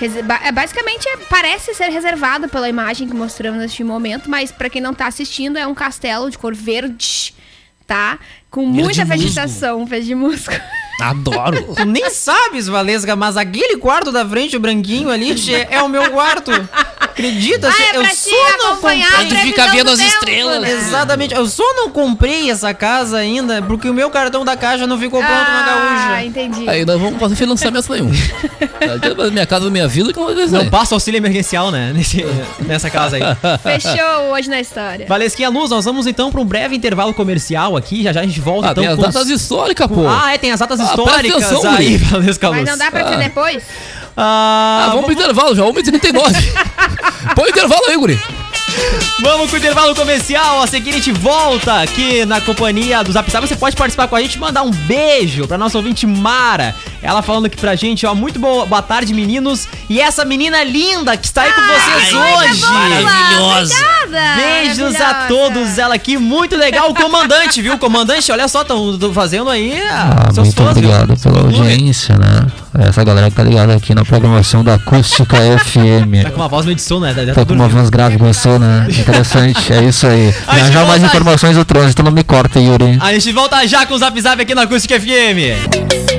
É, 0.00 0.52
basicamente, 0.52 1.08
é- 1.08 1.16
parece 1.28 1.74
ser 1.74 1.88
reservado 1.90 2.48
pela 2.48 2.68
imagem 2.68 3.08
que 3.08 3.14
mostramos 3.14 3.60
neste 3.60 3.84
momento, 3.84 4.28
mas 4.28 4.50
pra 4.50 4.68
quem 4.70 4.80
não 4.80 4.94
tá 4.94 5.06
assistindo, 5.06 5.56
é 5.56 5.66
um 5.66 5.74
castelo 5.74 6.30
de 6.30 6.38
cor 6.38 6.54
verde, 6.54 7.34
tá? 7.86 8.18
Com 8.50 8.66
muita 8.66 9.04
musgo. 9.04 9.06
vegetação, 9.06 9.86
verde 9.86 10.14
musgo. 10.14 10.52
Adoro. 11.00 11.62
Tu 11.76 11.84
nem 11.84 12.10
sabes, 12.10 12.66
Valesca, 12.68 13.16
mas 13.16 13.36
aquele 13.36 13.76
quarto 13.78 14.12
da 14.12 14.28
frente, 14.28 14.56
o 14.56 14.60
branquinho 14.60 15.10
ali, 15.10 15.34
é 15.70 15.82
o 15.82 15.88
meu 15.88 16.10
quarto. 16.10 16.50
Acredita? 17.12 17.68
Ah, 17.68 17.82
é 17.82 17.96
eu 17.96 18.04
só 18.06 18.30
não 18.58 18.72
acompanhar 18.72 19.10
comprei. 19.12 19.26
a 19.38 19.42
fica 19.42 19.62
previsão 19.62 19.72
vendo 19.72 19.84
do 19.86 19.92
as 19.92 19.98
tempo, 19.98 20.14
estrelas. 20.14 20.60
né? 20.60 20.70
Exatamente, 20.72 21.34
eu 21.34 21.46
só 21.46 21.74
não 21.74 21.90
comprei 21.90 22.50
essa 22.50 22.72
casa 22.74 23.18
ainda 23.18 23.62
porque 23.62 23.88
o 23.88 23.94
meu 23.94 24.10
cartão 24.10 24.44
da 24.44 24.56
caixa 24.56 24.86
não 24.86 24.98
ficou 24.98 25.20
pronto 25.20 25.32
na 25.32 25.60
Ah, 25.60 26.08
gaúcha. 26.08 26.24
entendi. 26.24 26.68
Aí 26.68 26.84
nós 26.84 27.00
vamos 27.00 27.20
fazer 27.20 27.36
financiamento 27.36 27.92
nenhum. 27.92 28.10
Minha 29.32 29.46
casa, 29.46 29.70
minha 29.70 29.86
vida, 29.88 30.12
que 30.12 30.18
não 30.18 30.26
vai 30.34 30.46
Não 30.46 30.68
passa 30.68 30.94
auxílio 30.94 31.16
emergencial, 31.18 31.70
né? 31.70 31.92
Nesse, 31.94 32.24
nessa 32.66 32.90
casa 32.90 33.16
aí. 33.16 33.22
Fechou 33.62 34.32
hoje 34.32 34.48
na 34.50 34.60
história. 34.60 35.06
Valesquinha 35.06 35.48
Luz, 35.48 35.70
nós 35.70 35.84
vamos 35.84 36.06
então 36.06 36.30
para 36.30 36.40
um 36.40 36.44
breve 36.44 36.74
intervalo 36.76 37.14
comercial 37.14 37.76
aqui. 37.76 38.02
Já 38.02 38.12
já 38.12 38.20
a 38.20 38.24
gente 38.24 38.40
volta 38.40 38.68
Ah, 38.68 38.70
então 38.72 38.82
tem 38.82 38.90
as 38.92 38.96
com 38.96 39.02
datas 39.02 39.28
históricas, 39.28 39.86
pô. 39.86 40.06
Ah, 40.08 40.32
é, 40.34 40.38
tem 40.38 40.52
as 40.52 40.60
datas 40.60 40.80
Ah, 40.80 40.84
históricas 40.84 41.44
atenção, 41.44 41.72
aí. 41.72 41.96
Valesca 41.96 42.48
Luz. 42.48 42.60
Mas 42.60 42.70
não 42.70 42.78
dá 42.78 42.90
pra 42.90 43.08
ser 43.08 43.18
depois? 43.18 43.62
Ah, 44.16 44.84
Ah, 44.84 44.88
vamos 44.90 45.04
pro 45.04 45.12
intervalo 45.14 45.54
já, 45.54 45.62
1h39. 45.62 46.12
Põe 47.34 47.44
o 47.46 47.48
intervalo 47.50 47.86
aí, 47.88 47.96
guri. 47.96 48.20
Vamos 49.20 49.50
com 49.50 49.56
o 49.56 49.58
intervalo 49.58 49.94
comercial. 49.94 50.62
A 50.62 50.66
seguir 50.66 50.90
a 50.90 50.92
gente 50.94 51.12
volta 51.12 51.82
aqui 51.82 52.24
na 52.24 52.40
companhia 52.40 53.04
do 53.04 53.12
Zap 53.12 53.30
Zap. 53.30 53.46
Você 53.46 53.54
pode 53.54 53.76
participar 53.76 54.08
com 54.08 54.16
a 54.16 54.20
gente, 54.22 54.38
mandar 54.38 54.62
um 54.62 54.70
beijo 54.70 55.46
pra 55.46 55.58
nossa 55.58 55.76
ouvinte 55.76 56.06
Mara. 56.06 56.74
Ela 57.02 57.20
falando 57.20 57.46
aqui 57.46 57.56
pra 57.56 57.74
gente, 57.76 58.06
ó, 58.06 58.14
muito 58.14 58.38
boa, 58.38 58.64
boa 58.64 58.80
tarde, 58.80 59.12
meninos. 59.12 59.68
E 59.90 60.00
essa 60.00 60.24
menina 60.24 60.64
linda 60.64 61.16
que 61.18 61.26
está 61.26 61.42
aí 61.42 61.52
com 61.52 61.60
vocês 61.60 62.14
hoje. 62.14 62.60
Maravilhosa. 62.62 63.74
Obrigada! 63.74 64.36
Beijos 64.36 65.00
a 65.00 65.14
todos, 65.28 65.76
ela 65.78 65.94
aqui, 65.94 66.16
muito 66.16 66.56
legal. 66.56 66.90
O 66.90 66.94
comandante, 66.94 67.60
viu? 67.60 67.74
O 67.74 67.78
comandante, 67.78 68.32
olha 68.32 68.48
só, 68.48 68.62
estão 68.62 68.98
fazendo 69.12 69.50
aí 69.50 69.78
ah, 69.82 70.26
Ah, 70.28 70.32
seus 70.32 70.48
muito 70.48 70.62
fãs, 70.62 70.78
viu? 70.78 70.88
obrigado 70.90 71.20
pela 71.20 71.40
audiência, 71.40 72.16
né? 72.16 72.46
Essa 72.78 73.04
galera 73.04 73.28
que 73.30 73.36
tá 73.36 73.42
ligada 73.44 73.74
aqui 73.74 73.94
na 73.94 74.04
programação 74.04 74.64
da 74.64 74.74
Acústica 74.74 75.36
Tá 75.36 75.58
FM. 75.58 76.30
com 76.30 76.36
uma 76.36 76.48
voz 76.48 76.64
meio 76.64 76.76
de 76.76 76.82
sono, 76.82 77.00
né? 77.06 77.14
Já 77.14 77.34
Tá 77.34 77.44
com 77.44 77.52
uma 77.52 77.68
voz 77.68 77.90
grave, 77.90 78.16
gostou, 78.16 78.58
né? 78.58 78.86
Interessante, 78.98 79.72
é 79.72 79.84
isso 79.84 80.06
aí. 80.06 80.34
Já 80.48 80.70
já 80.70 80.84
mais 80.86 81.02
informações 81.02 81.56
do 81.56 81.64
trânsito, 81.64 82.02
não 82.02 82.10
me 82.10 82.24
corta, 82.24 82.58
Yuri. 82.58 82.98
A 83.00 83.12
gente 83.12 83.30
volta 83.32 83.66
já 83.66 83.84
com 83.84 83.94
o 83.94 83.98
Zap 83.98 84.18
Zap 84.20 84.40
aqui 84.40 84.54
na 84.54 84.62
Acústica 84.62 84.98
FM. 84.98 86.11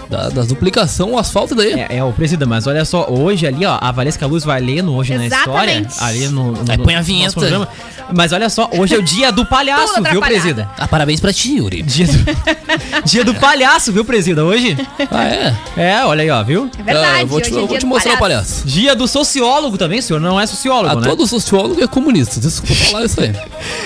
da, 0.09 0.29
das 0.29 0.47
duplicação, 0.49 1.12
o 1.12 1.19
asfalto 1.19 1.55
daí. 1.55 1.73
É, 1.73 1.97
é 1.99 2.05
o 2.05 2.12
presidente, 2.12 2.49
mas 2.49 2.66
olha 2.66 2.85
só, 2.85 3.07
hoje 3.11 3.47
ali, 3.47 3.64
ó, 3.66 3.79
a 3.81 3.90
Valesca 3.92 4.27
Luz 4.27 4.45
vai 4.45 4.61
lendo 4.61 4.95
hoje 4.95 5.16
na 5.16 5.27
história. 5.27 5.73
Exatamente. 5.81 6.05
Ali 6.05 6.29
no. 6.29 6.53
no 6.53 6.71
Aí 6.73 6.79
põe 6.79 6.95
a 6.95 7.01
vinheta. 7.01 7.33
programa. 7.33 7.69
Mas 8.14 8.33
olha 8.33 8.49
só, 8.49 8.71
hoje 8.73 8.95
é 8.95 8.99
o 8.99 9.03
dia 9.03 9.33
do 9.33 9.45
palhaço, 9.45 10.01
viu, 10.11 10.21
presida? 10.21 10.71
Ah, 10.79 10.87
parabéns 10.87 11.19
pra 11.21 11.33
ti, 11.33 11.57
Yuri. 11.57 11.83
Dia 11.83 12.07
do, 12.07 12.25
dia 13.05 13.25
do 13.25 13.35
palhaço, 13.35 13.92
viu, 13.92 14.05
presida? 14.05 14.45
Hoje? 14.45 14.77
Ah, 15.11 15.25
é? 15.25 15.55
É, 15.77 16.05
olha 16.05 16.23
aí, 16.23 16.31
ó, 16.31 16.42
viu? 16.45 16.71
É 16.79 16.83
verdade, 16.85 17.07
Ah, 17.16 17.21
eu 17.23 17.27
vou 17.27 17.40
te, 17.40 17.47
hoje 17.49 17.55
é 17.55 17.57
eu 17.57 17.61
vou 17.66 17.69
dia 17.71 17.79
te 17.81 17.87
mostrar 17.87 18.14
o 18.14 18.19
palhaço. 18.19 18.62
palhaço. 18.62 18.66
Dia 18.69 18.95
do 18.95 19.09
sociólogo 19.09 19.77
também, 19.77 20.01
senhor 20.01 20.21
não 20.21 20.38
é 20.40 20.47
sociólogo, 20.47 20.99
Ah, 20.99 21.01
né? 21.01 21.09
todo 21.09 21.27
sociólogo 21.27 21.83
é 21.83 21.87
comunista. 21.88 22.38
Desculpa 22.38 22.75
falar 22.85 23.05
isso 23.07 23.21
aí. 23.21 23.33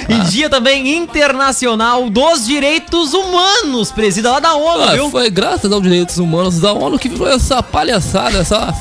E 0.09 0.19
dia 0.31 0.51
também 0.51 0.97
internacional 0.97 2.11
dos 2.11 2.45
direitos 2.45 3.13
humanos, 3.15 3.91
presida 3.93 4.31
lá 4.33 4.41
da 4.41 4.55
ONU, 4.55 4.83
Ah, 4.85 4.93
viu? 4.95 5.11
foi 5.11 5.31
graças 5.31 5.71
aos 5.71 5.81
direitos 6.11 6.19
humanos 6.19 6.61
da 6.61 6.73
ONU 6.73 6.99
que 6.99 7.09
virou 7.09 7.29
essa 7.29 7.63
palhaçada, 7.63 8.39
essa, 8.39 8.75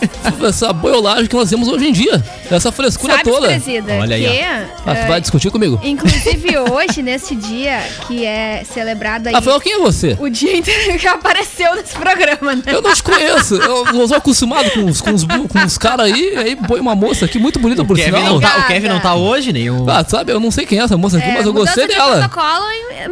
essa 0.47 0.73
boiolagem 0.73 1.27
que 1.27 1.35
nós 1.35 1.49
temos 1.49 1.67
hoje 1.67 1.87
em 1.87 1.91
dia. 1.91 2.23
Essa 2.49 2.71
frescura 2.71 3.13
Sabe, 3.13 3.29
toda. 3.29 3.47
presida, 3.47 3.93
Olha 3.93 4.15
aí, 4.15 4.23
que... 4.23 4.41
Ah, 4.41 4.65
tu 4.85 4.89
eh, 4.89 5.07
vai 5.07 5.21
discutir 5.21 5.51
comigo? 5.51 5.79
Inclusive 5.83 6.57
hoje, 6.71 7.01
nesse 7.03 7.35
dia 7.35 7.81
que 8.07 8.25
é 8.25 8.63
celebrado 8.63 9.27
aí 9.27 9.33
Rafael, 9.33 9.59
quem 9.59 9.73
é 9.73 9.79
você? 9.79 10.17
o 10.19 10.29
dia 10.29 10.57
inteiro 10.57 10.97
que 10.97 11.07
apareceu 11.07 11.75
nesse 11.75 11.93
programa, 11.95 12.55
né? 12.55 12.63
Eu 12.67 12.81
não 12.81 12.93
te 12.93 13.03
conheço. 13.03 13.55
Eu 13.55 13.85
não 13.93 14.07
sou 14.07 14.17
acostumado 14.17 14.71
com 14.71 14.85
os, 14.85 14.99
com 14.99 15.13
os, 15.13 15.23
com 15.23 15.65
os 15.65 15.77
caras 15.77 16.07
aí. 16.07 16.35
Aí 16.37 16.55
põe 16.55 16.79
uma 16.79 16.95
moça 16.95 17.25
aqui 17.25 17.37
muito 17.37 17.59
bonita 17.59 17.85
por 17.85 17.95
Kevin 17.95 18.17
sinal. 18.17 18.33
não 18.33 18.39
tá, 18.39 18.57
o. 18.57 18.67
Kevin 18.67 18.87
não 18.87 18.99
tá 18.99 19.13
hoje, 19.15 19.53
nem 19.53 19.69
o. 19.69 19.87
Ah, 19.89 20.03
sabe, 20.07 20.31
eu 20.31 20.39
não 20.39 20.49
sei 20.49 20.65
quem 20.65 20.79
é 20.79 20.83
essa 20.83 20.97
moça 20.97 21.17
aqui, 21.17 21.29
É, 21.29 21.33
mas 21.33 21.45
eu 21.45 21.53
gostei 21.53 21.87
de 21.87 21.93
dela. 21.93 22.17
protocolo 22.17 22.65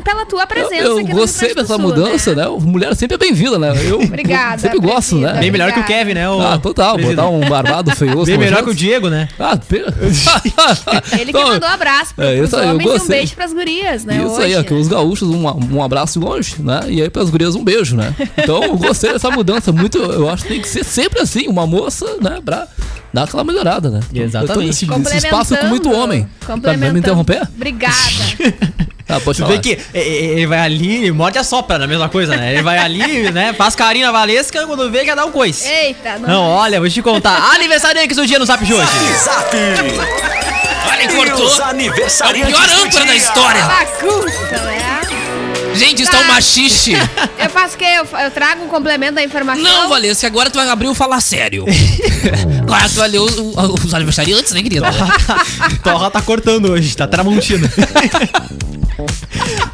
pela 0.04 0.26
tua 0.26 0.44
Eu, 0.44 0.48
presença 0.48 0.84
eu 0.84 0.98
aqui 0.98 1.10
no 1.10 1.16
gostei 1.16 1.54
dessa 1.54 1.76
Sul, 1.76 1.80
mudança, 1.80 2.36
né? 2.36 2.46
Mulher 2.48 2.96
sempre 2.96 3.16
é 3.16 3.18
bem-vinda, 3.18 3.60
né? 3.60 3.74
Eu 3.86 4.00
Obrigada, 4.14 4.58
sempre 4.60 4.80
gosto, 4.80 5.16
né? 5.18 5.34
Bem 5.40 5.52
melhor 5.52 5.72
que 5.72 5.80
o 5.80 5.82
Obrigada. 5.82 6.06
Kevin, 6.06 6.14
né? 6.16 6.30
O 6.30 6.42
Ah, 6.42 6.58
total. 6.58 6.96
presida. 6.96 7.22
Botar 7.22 7.30
um 7.30 7.50
barbado 7.50 7.96
feioso. 7.96 8.26
Bem 8.28 8.38
melhor 8.38 8.64
que 8.64 8.70
o. 8.70 8.76
Diego, 8.76 9.10
né? 9.10 9.28
Ah. 9.40 9.58
Ele 11.20 11.32
que 11.32 11.38
Então, 11.38 11.48
mandou 11.50 11.70
abraço 11.70 12.14
pro, 12.16 12.24
é, 12.24 12.36
pros 12.38 12.48
isso 12.48 12.56
aí, 12.58 12.68
eu 12.68 12.76
homens 12.76 13.02
e 13.02 13.04
um 13.04 13.08
beijo 13.08 13.36
pras 13.36 13.54
gurias, 13.54 14.06
né? 14.06 14.18
Isso 14.18 14.38
aí, 14.40 14.46
hoje. 14.52 14.56
aqui 14.58 14.74
os 14.74 14.88
gaúchos, 14.88 15.28
um, 15.30 15.76
um 15.76 15.84
abraço 15.84 16.20
longe, 16.20 16.56
né? 16.62 16.82
E 16.88 17.02
aí 17.02 17.10
pras 17.10 17.30
gurias 17.30 17.56
um 17.56 17.64
beijo, 17.64 17.96
né? 17.96 18.14
Então 18.38 18.64
eu 18.64 18.78
gostei 18.78 19.12
dessa 19.14 19.30
mudança. 19.32 19.72
Muito, 19.72 19.98
eu 19.98 20.30
acho 20.30 20.44
que 20.44 20.50
tem 20.50 20.62
que 20.62 20.68
ser 20.68 20.84
sempre 20.84 21.22
assim, 21.22 21.48
uma 21.48 21.66
moça, 21.66 22.06
né? 22.22 22.40
Pra 22.44 22.68
dar 23.14 23.24
aquela 23.24 23.44
melhorada, 23.44 23.90
né? 23.90 24.00
Exatamente. 24.14 24.50
Eu 24.50 24.56
tô 24.56 24.62
nesse, 24.62 24.86
nesse 25.14 25.26
espaço 25.26 25.56
com 25.58 25.68
muito 25.68 25.92
homem. 25.92 26.24
Tá, 26.40 26.54
Complementando. 26.54 26.94
me 26.94 27.00
interromper? 27.00 27.42
Obrigada. 27.56 27.96
Ah, 29.10 29.22
pode 29.22 29.38
Tu 29.38 29.44
falar. 29.44 29.56
vê 29.56 29.60
que 29.62 29.80
é, 29.94 30.00
é, 30.02 30.06
ele 30.34 30.46
vai 30.48 30.60
ali 30.60 31.06
e 31.06 31.12
morde 31.14 31.38
a 31.38 31.44
sopra, 31.46 31.78
na 31.78 31.88
mesma 31.88 32.10
coisa, 32.10 32.36
né? 32.36 32.52
Ele 32.52 32.62
vai 32.62 32.78
ali, 32.78 33.32
né? 33.32 33.54
Faz 33.54 33.74
carinho 33.74 34.06
na 34.06 34.12
Valesca, 34.12 34.68
quando 34.68 34.92
vê, 34.92 35.06
quer 35.06 35.16
dar 35.16 35.26
um 35.26 35.32
coice. 35.32 35.66
Eita, 35.66 36.20
não. 36.20 36.28
Não, 36.28 36.44
olha, 36.44 36.78
vou 36.78 36.90
te 36.90 37.02
contar. 37.02 37.38
Aniversariante 37.56 38.14
do 38.14 38.28
dia 38.28 38.38
no 38.38 38.46
Zap 38.46 38.66
de 38.66 38.74
hoje. 38.74 38.92
Zap! 39.24 39.56
Olha, 40.90 41.04
E 41.04 41.08
cortou. 41.08 41.50
É 41.50 42.44
o 42.44 42.46
pior 42.48 42.70
âncora 42.86 43.06
da 43.06 43.16
história. 43.16 43.64
Bagunça, 43.66 44.62
né? 44.66 45.02
Gente, 45.74 46.02
está 46.02 46.20
um 46.20 46.24
machixe. 46.26 46.94
Eu 47.40 47.50
faço 47.50 47.76
o 47.76 47.78
quê? 47.78 47.86
Eu, 47.86 48.20
eu 48.20 48.32
trago 48.32 48.64
um 48.64 48.68
complemento 48.68 49.14
da 49.14 49.24
informação? 49.24 49.64
Não, 49.64 49.88
Valência, 49.88 50.26
agora 50.28 50.50
tu 50.50 50.56
vai 50.56 50.68
abrir 50.68 50.88
o 50.88 50.96
Falar 50.96 51.22
Sério. 51.22 51.66
Agora 52.64 52.90
tu 52.90 52.96
vai 52.96 53.10
ler 53.10 53.20
os, 53.20 53.94
aniversariantes, 53.94 54.54
né, 54.54 54.62
querida? 54.62 54.88
Torra 55.84 56.12
tá 56.12 56.22
cortando 56.22 56.72
hoje, 56.72 56.96
tá 56.96 57.08
tramontina. 57.08 57.72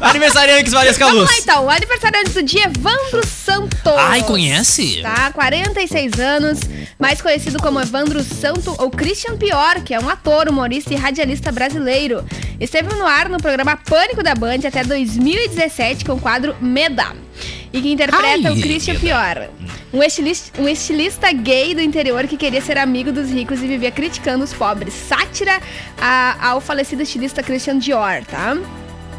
Aniversariante 0.00 0.70
Valesca 0.70 1.06
Vamos 1.06 1.22
Luz. 1.22 1.30
lá 1.30 1.38
então, 1.38 1.64
o 1.64 1.70
aniversariante 1.70 2.30
do 2.30 2.42
dia 2.42 2.64
é 2.64 2.66
Evandro 2.66 3.26
Santos. 3.26 3.92
Ai, 3.96 4.22
conhece? 4.22 5.00
Tá, 5.02 5.32
46 5.32 6.12
anos, 6.20 6.60
mais 6.98 7.22
conhecido 7.22 7.58
como 7.58 7.80
Evandro 7.80 8.22
Santo 8.22 8.74
ou 8.78 8.90
Christian 8.90 9.36
Pior, 9.36 9.80
que 9.82 9.94
é 9.94 10.00
um 10.00 10.08
ator, 10.08 10.48
humorista 10.48 10.92
e 10.92 10.96
radialista 10.96 11.50
brasileiro. 11.50 12.24
Esteve 12.60 12.94
no 12.94 13.06
ar 13.06 13.28
no 13.28 13.38
programa 13.38 13.76
Pânico 13.76 14.22
da 14.22 14.34
Band 14.34 14.60
até 14.66 14.84
2017 14.84 16.04
com 16.04 16.12
o 16.12 16.20
quadro 16.20 16.54
Meda. 16.60 17.06
E 17.72 17.80
que 17.80 17.90
interpreta 17.90 18.48
Ai, 18.48 18.52
o 18.52 18.60
Christian. 18.60 18.94
Pior. 19.00 19.48
Um 19.94 20.02
estilista, 20.02 20.60
um 20.60 20.68
estilista 20.68 21.32
gay 21.32 21.72
do 21.74 21.80
interior 21.80 22.26
que 22.26 22.36
queria 22.36 22.60
ser 22.60 22.76
amigo 22.78 23.12
dos 23.12 23.30
ricos 23.30 23.62
e 23.62 23.66
vivia 23.68 23.92
criticando 23.92 24.42
os 24.42 24.52
pobres. 24.52 24.92
Sátira 24.92 25.60
a- 25.96 26.48
ao 26.50 26.60
falecido 26.60 27.02
estilista 27.02 27.44
Christian 27.44 27.78
Dior, 27.78 28.24
tá? 28.28 28.56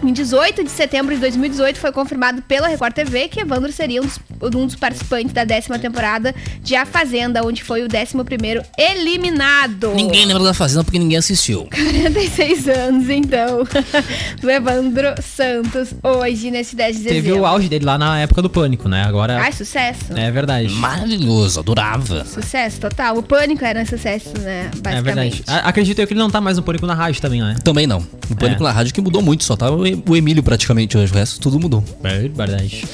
Em 0.03 0.13
18 0.13 0.63
de 0.63 0.69
setembro 0.69 1.15
de 1.15 1.21
2018 1.21 1.79
foi 1.79 1.91
confirmado 1.91 2.41
pela 2.43 2.67
Record 2.67 2.93
TV 2.93 3.27
que 3.27 3.39
Evandro 3.39 3.71
seria 3.71 4.01
um 4.01 4.05
dos, 4.05 4.19
um 4.55 4.65
dos 4.67 4.75
participantes 4.75 5.33
da 5.33 5.43
décima 5.43 5.79
temporada 5.79 6.33
de 6.61 6.75
A 6.75 6.85
Fazenda, 6.85 7.43
onde 7.43 7.63
foi 7.63 7.81
o 7.83 7.87
11º 7.87 8.63
eliminado. 8.77 9.93
Ninguém 9.95 10.25
lembra 10.25 10.43
da 10.43 10.53
Fazenda 10.53 10.83
porque 10.83 10.99
ninguém 10.99 11.17
assistiu. 11.17 11.67
46 11.73 12.67
anos, 12.67 13.09
então, 13.09 13.63
do 14.39 14.49
Evandro 14.51 15.15
Santos, 15.23 15.95
hoje, 16.03 16.51
nesse 16.51 16.75
10 16.75 16.97
de 16.97 17.03
dezembro. 17.03 17.23
Teve 17.23 17.39
o 17.39 17.45
auge 17.45 17.67
dele 17.67 17.85
lá 17.85 17.97
na 17.97 18.19
época 18.19 18.43
do 18.43 18.49
pânico, 18.49 18.87
né? 18.87 19.03
Agora. 19.05 19.39
Ai, 19.41 19.51
sucesso. 19.53 20.13
É 20.15 20.29
verdade. 20.29 20.69
Maravilhoso, 20.69 21.59
adorava. 21.61 22.23
Sucesso 22.25 22.79
total. 22.79 23.17
O 23.17 23.23
Pânico 23.23 23.65
era 23.65 23.81
um 23.81 23.85
sucesso, 23.85 24.29
né? 24.39 24.69
É 24.71 24.77
Basicamente. 24.77 25.03
verdade. 25.43 25.43
A- 25.47 25.69
Acredito 25.69 25.99
eu 25.99 26.05
que 26.05 26.13
ele 26.13 26.19
não 26.19 26.29
tá 26.29 26.39
mais 26.39 26.57
no 26.57 26.63
pânico 26.63 26.85
na 26.85 26.93
rádio 26.93 27.19
também, 27.21 27.41
né? 27.41 27.55
Também 27.63 27.87
não. 27.87 28.05
O 28.29 28.35
Pânico 28.35 28.61
É. 28.61 28.67
na 28.67 28.71
rádio 28.71 28.93
que 28.93 29.01
mudou 29.01 29.21
muito, 29.21 29.43
só 29.43 29.55
tá 29.55 29.69
o 30.07 30.15
Emílio 30.15 30.41
praticamente 30.41 30.97
hoje. 30.97 31.11
O 31.11 31.15
resto 31.15 31.39
tudo 31.39 31.59
mudou. 31.59 31.83
É 32.03 32.19
verdade. 32.19 32.85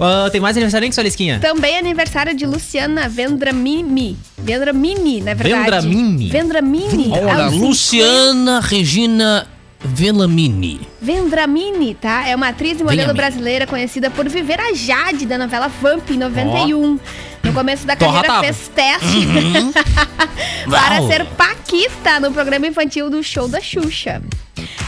Ah, 0.00 0.28
tem 0.30 0.40
mais 0.40 0.56
aniversariante, 0.56 0.96
Valesquinha? 0.96 1.38
Também 1.38 1.74
é 1.76 1.78
aniversário 1.78 2.34
de 2.34 2.44
Luciana 2.46 3.08
Vendramini. 3.08 4.16
Vendramini, 4.38 5.20
na 5.20 5.34
verdade. 5.34 5.86
Vendramini? 5.86 6.28
Vendramini. 6.30 7.10
Olha, 7.12 7.46
Luciana 7.48 8.60
Regina 8.60 9.46
Velamini. 9.84 10.80
Vendramini, 11.00 11.94
tá? 11.94 12.26
É 12.26 12.34
uma 12.34 12.48
atriz 12.48 12.80
e 12.80 12.84
modelo 12.84 13.12
brasileira 13.14 13.66
conhecida 13.66 14.10
por 14.10 14.28
viver 14.28 14.60
a 14.60 14.72
Jade 14.74 15.26
da 15.26 15.36
novela 15.38 15.68
Vamp 15.68 16.08
em 16.10 16.16
91. 16.18 16.98
No 17.42 17.52
começo 17.52 17.84
da 17.86 17.96
Torra 17.96 18.22
carreira 18.22 18.34
tava. 18.34 18.44
fez 18.44 18.70
teste 18.74 19.26
para 20.70 21.00
Uau. 21.00 21.08
ser 21.08 21.24
Paquita 21.36 22.20
no 22.20 22.30
programa 22.32 22.66
infantil 22.66 23.10
do 23.10 23.22
show 23.22 23.48
da 23.48 23.60
Xuxa. 23.60 24.22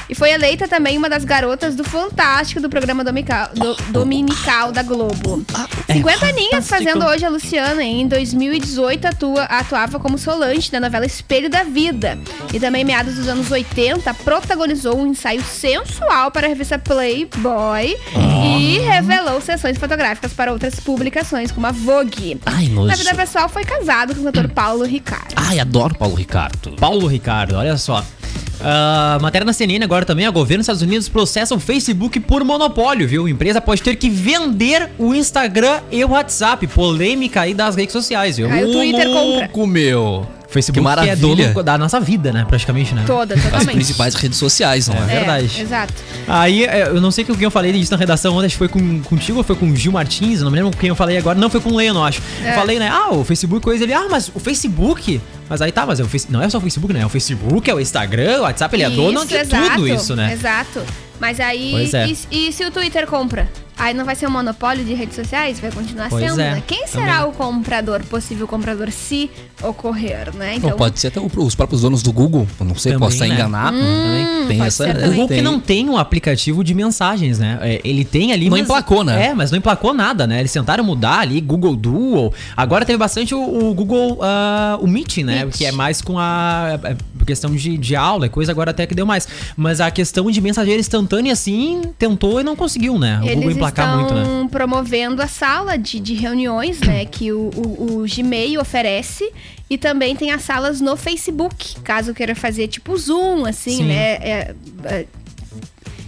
E 0.09 0.15
foi 0.15 0.31
eleita 0.33 0.69
também 0.69 0.97
uma 0.99 1.09
das 1.09 1.25
garotas 1.25 1.75
do 1.75 1.83
Fantástico 1.85 2.61
do 2.61 2.69
programa 2.69 3.03
dominical, 3.03 3.49
do- 3.55 3.75
dominical 3.91 4.71
da 4.73 4.83
Globo. 4.83 5.45
50 5.91 6.27
aninhas 6.27 6.69
fazendo 6.69 7.05
hoje 7.07 7.25
a 7.25 7.29
Luciana. 7.29 7.83
Em 7.83 8.07
2018 8.07 9.07
atua, 9.07 9.45
atuava 9.45 9.99
como 9.99 10.19
Solange 10.19 10.71
na 10.73 10.81
novela 10.81 11.07
Espelho 11.07 11.49
da 11.49 11.65
Vida. 11.65 12.19
E 12.53 12.61
também 12.61 12.85
meados 12.85 13.15
dos 13.15 13.29
anos 13.29 13.51
80 13.51 14.13
protagonizou 14.15 14.99
um 14.99 15.07
ensaio 15.07 15.43
sensual 15.43 16.31
para 16.31 16.47
a 16.47 16.49
revista 16.49 16.79
Playboy 16.79 17.97
e 18.57 18.79
revelou 18.81 19.41
sessões 19.41 19.79
fotográficas 19.79 20.33
para 20.33 20.53
outras 20.53 20.75
publicações, 20.81 21.51
como 21.51 21.67
a 21.67 21.73
Vogue. 21.73 22.41
Ai, 22.47 22.69
nojo. 22.69 22.89
Na 22.89 22.95
vida 22.97 23.15
pessoal 23.15 23.49
foi 23.49 23.65
casado 23.65 24.15
com 24.15 24.21
o 24.21 24.25
cantor 24.25 24.49
Paulo 24.49 24.85
Ricardo. 24.85 25.33
Ai, 25.37 25.59
adoro 25.59 25.95
Paulo 25.97 26.15
Ricardo. 26.15 26.73
Paulo 26.77 27.07
Ricardo, 27.07 27.57
olha 27.57 27.77
só. 27.77 28.05
Ah, 28.67 29.19
matéria 29.21 29.45
na 29.45 29.53
CNN 29.53 29.85
agora 29.85 30.07
também, 30.07 30.27
o 30.27 30.33
governo 30.33 30.61
dos 30.61 30.65
Estados 30.65 30.81
Unidos 30.83 31.07
processa 31.07 31.55
o 31.55 31.61
Facebook 31.61 32.19
por 32.21 32.43
monopólio, 32.43 33.07
viu? 33.07 33.27
A 33.27 33.31
empresa 33.31 33.61
pode 33.61 33.83
ter 33.83 33.95
que 33.97 34.09
vender 34.09 34.89
o 34.99 35.15
Instagram 35.15 35.81
e 35.93 36.03
o 36.03 36.11
WhatsApp. 36.11 36.67
Polêmica 36.69 37.43
aí 37.43 37.53
das 37.53 37.77
redes 37.77 37.93
sociais, 37.93 38.39
viu? 38.39 38.51
Aí 38.51 38.65
o 38.65 38.73
Twitter 38.73 39.07
compra. 39.07 39.41
Louco, 39.41 39.67
meu. 39.67 40.27
Facebook 40.55 40.79
Que 40.79 40.83
maravilha. 40.85 41.13
é 41.13 41.17
dono 41.17 41.63
da 41.63 41.77
nossa 41.77 42.01
vida, 42.01 42.33
né? 42.33 42.45
Praticamente, 42.49 42.95
né? 42.95 43.05
Toda, 43.07 43.35
As 43.35 43.43
totalmente. 43.43 43.75
principais 43.75 44.15
redes 44.15 44.39
sociais, 44.39 44.89
não 44.89 44.95
é? 44.97 45.03
É. 45.03 45.07
verdade. 45.19 45.61
exato. 45.61 45.93
Aí, 46.27 46.65
é, 46.65 46.89
eu 46.89 47.01
não 47.01 47.11
sei 47.11 47.25
com 47.25 47.35
quem 47.35 47.45
eu 47.45 47.51
falei 47.51 47.73
disso 47.73 47.91
na 47.93 47.99
redação 47.99 48.35
ontem, 48.37 48.47
acho 48.47 48.55
que 48.55 48.59
foi 48.59 48.69
com, 48.69 49.03
contigo 49.03 49.39
ou 49.39 49.45
foi 49.45 49.57
com 49.57 49.69
o 49.69 49.77
Gil 49.77 49.93
Martins, 49.93 50.39
eu 50.39 50.45
não 50.45 50.51
me 50.51 50.57
lembro 50.57 50.71
com 50.73 50.79
quem 50.79 50.89
eu 50.89 50.97
falei 50.97 51.19
agora. 51.19 51.39
Não, 51.39 51.51
foi 51.51 51.61
com 51.61 51.71
o 51.71 51.77
Leno, 51.77 52.03
acho. 52.03 52.23
É. 52.43 52.51
Eu 52.51 52.55
falei, 52.55 52.79
né? 52.79 52.89
Ah, 52.91 53.11
o 53.13 53.25
Facebook, 53.25 53.63
coisa. 53.63 53.85
Ele, 53.85 53.93
ah, 53.93 54.07
mas 54.11 54.31
o 54.35 54.41
Facebook. 54.41 55.21
Mas 55.49 55.61
aí 55.61 55.71
tá, 55.71 55.85
mas 55.85 56.01
é 56.01 56.03
o 56.03 56.09
Face- 56.09 56.29
não 56.31 56.41
é 56.41 56.49
só 56.49 56.57
o 56.57 56.61
Facebook, 56.61 56.95
né? 56.95 57.01
É 57.01 57.07
o 57.07 57.09
Facebook, 57.11 57.69
é 57.71 57.75
o 57.75 57.81
Instagram, 57.81 58.39
o 58.39 58.43
WhatsApp, 58.43 58.75
ele 58.75 58.83
é 58.85 58.89
dono 58.91 59.27
de 59.27 59.37
tudo 59.45 59.87
isso, 59.87 60.17
né? 60.17 60.33
Exato. 60.33 60.81
Mas 61.21 61.39
aí, 61.39 61.71
Pois 61.73 61.95
é. 61.95 62.07
e, 62.09 62.49
e 62.49 62.53
se 62.53 62.65
o 62.65 62.71
Twitter 62.71 63.07
compra? 63.07 63.49
Aí 63.77 63.93
não 63.93 64.05
vai 64.05 64.15
ser 64.15 64.27
um 64.27 64.31
monopólio 64.31 64.85
de 64.85 64.95
redes 64.95 65.17
sociais? 65.17 65.59
Vai 65.61 65.71
continuar 65.71 66.09
Pois 66.09 66.25
sendo, 66.25 66.41
é, 66.41 66.55
né? 66.55 66.63
Quem 66.67 66.87
será 66.87 67.27
o 67.27 67.33
comprador, 67.33 68.03
possível 68.05 68.47
comprador, 68.47 68.91
se 68.91 69.31
ocorrer, 69.63 70.35
né? 70.35 70.59
Ou 70.63 70.73
pode 70.73 70.99
ser 70.99 71.09
até 71.09 71.21
os 71.21 71.55
próprios 71.55 71.83
donos 71.83 72.03
do 72.03 72.13
Google. 72.13 72.47
Não 72.61 72.75
sei, 72.75 72.93
Também, 72.93 73.07
posso 73.07 73.17
estar 73.17 73.27
né? 73.29 73.35
enganado. 73.35 73.77
Hum, 73.77 74.47
tem 74.49 74.63
essa. 74.63 74.89
O. 74.89 75.11
Google 75.11 75.29
que 75.29 75.43
não 75.43 75.61
tem 75.61 75.89
um 75.89 75.97
aplicativo 75.97 76.63
de 76.65 76.75
mensagens, 76.75 77.39
né? 77.39 77.59
É, 77.63 77.81
Ele 77.85 78.05
tem 78.05 78.33
ali. 78.33 78.47
Não 78.47 78.53
mas- 78.53 78.63
emplacou, 78.63 79.05
né? 79.05 79.27
É, 79.29 79.35
mas 79.35 79.51
não 79.51 79.59
emplacou 79.59 79.95
nada, 79.95 80.27
né? 80.27 80.41
Eles 80.41 80.53
tentaram 80.53 80.85
mudar 80.85 81.21
ali, 81.21 81.41
Google 81.41 81.77
Duo. 81.77 82.33
Agora 82.57 82.85
teve 82.85 82.99
bastante 82.99 83.35
o, 83.35 83.71
o 83.71 83.75
Google, 83.75 84.19
ah, 84.23 84.79
o 84.81 84.87
Meet, 84.87 85.19
né? 85.19 85.45
Meet. 85.45 85.57
Que 85.57 85.67
é 85.67 85.73
mais 85.73 86.01
com 86.01 86.19
a, 86.19 86.75
a 87.21 87.25
questão 87.25 87.55
de, 87.55 87.79
de 87.79 87.97
aula, 87.97 88.29
coisa 88.29 88.53
agora 88.53 88.71
até 88.71 88.87
que 88.87 88.95
deu 88.95 89.07
mais. 89.07 89.27
Mas 89.57 89.81
a 89.81 89.91
questão 89.91 90.31
de 90.31 90.41
mensageiro 90.41 90.81
instantânea, 90.81 91.33
assim, 91.33 91.81
tentou 91.99 92.41
e 92.41 92.45
não 92.45 92.57
conseguiu, 92.57 92.99
né? 92.99 93.19
O 93.19 93.27
Google 93.27 93.43
Eles 93.45 93.57
emplacar 93.57 94.01
estão 94.03 94.17
muito, 94.17 94.43
né? 94.43 94.49
promovendo 94.51 95.23
a 95.23 95.27
sala 95.27 95.77
de, 95.77 95.99
de 96.01 96.15
reuniões, 96.15 96.81
né? 96.81 97.05
Que 97.05 97.33
o, 97.33 97.51
o, 97.57 98.03
o 98.03 98.05
Gmail 98.09 98.61
oferece. 98.61 99.33
E 99.69 99.79
também 99.79 100.15
tem 100.15 100.31
as 100.31 100.43
salas 100.43 100.81
no 100.81 100.97
Facebook, 100.97 101.81
caso 101.81 102.13
queira 102.13 102.35
fazer 102.35 102.69
tipo 102.69 102.97
Zoom, 102.97 103.47
assim, 103.47 103.79
Sim. 103.79 103.85
né? 103.85 104.15
É, 104.15 104.55
é, 104.85 105.07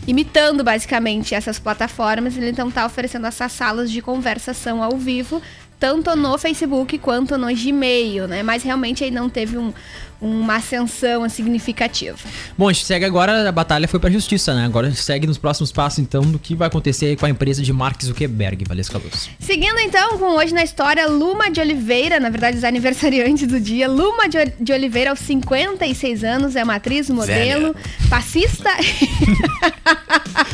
imitando 0.07 0.63
basicamente 0.63 1.35
essas 1.35 1.59
plataformas, 1.59 2.37
ele 2.37 2.51
então 2.51 2.71
tá 2.71 2.87
oferecendo 2.87 3.27
essas 3.27 3.51
salas 3.53 3.91
de 3.91 4.01
conversação 4.01 4.83
ao 4.83 4.97
vivo, 4.97 5.43
tanto 5.81 6.15
no 6.15 6.39
Facebook 6.39 6.97
quanto 6.99 7.37
no 7.37 7.49
Gmail, 7.55 8.29
né? 8.29 8.43
Mas 8.43 8.63
realmente 8.63 9.03
aí 9.03 9.11
não 9.11 9.29
teve 9.29 9.59
um, 9.59 9.73
uma 10.21 10.57
ascensão 10.57 11.29
significativa. 11.29 12.17
Bom, 12.57 12.69
a 12.69 12.73
gente 12.73 12.85
segue 12.85 13.05
agora, 13.05 13.49
a 13.49 13.53
batalha 13.53 13.87
foi 13.87 14.01
pra 14.01 14.11
justiça, 14.11 14.55
né? 14.55 14.65
Agora 14.65 14.87
a 14.87 14.91
gente 14.91 15.03
segue 15.03 15.27
nos 15.27 15.39
próximos 15.39 15.71
passos, 15.73 15.99
então, 15.99 16.23
do 16.23 16.39
que 16.39 16.55
vai 16.55 16.69
acontecer 16.69 17.17
com 17.17 17.27
a 17.27 17.31
empresa 17.31 17.63
de 17.63 17.73
Mark 17.73 18.03
Zuckerberg, 18.03 18.65
Valesca 18.67 18.99
Luz. 18.99 19.29
Seguindo 19.39 19.79
então 19.81 20.19
com 20.19 20.37
hoje 20.37 20.55
na 20.55 20.63
história, 20.63 21.07
Luma 21.07 21.51
de 21.51 21.61
Oliveira, 21.61 22.19
na 22.21 22.31
verdade 22.31 22.57
os 22.57 22.65
aniversariantes 22.65 23.47
do 23.47 23.61
dia, 23.61 23.89
Luma 23.89 24.29
de, 24.29 24.39
de 24.61 24.73
Oliveira 24.73 25.11
aos 25.11 25.19
56 25.21 26.25
anos, 26.25 26.57
é 26.57 26.65
uma 26.65 26.77
atriz, 26.77 27.11
modelo, 27.11 27.75
passista 28.09 28.71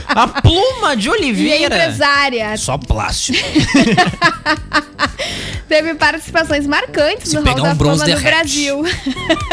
A 0.08 0.28
pluma 0.28 0.96
de 0.96 1.08
e 1.08 1.10
Oliveira! 1.10 1.76
empresária. 1.76 2.56
Só 2.56 2.78
plástico. 2.78 3.38
Teve 5.68 5.94
participações 5.94 6.66
marcantes 6.66 7.30
Se 7.30 7.36
no 7.36 7.42
Hall 7.42 7.54
da 7.54 7.72
um 7.72 7.74
bronze, 7.74 8.04
Fama 8.04 8.16
do. 8.16 8.22
Brasil. 8.22 8.84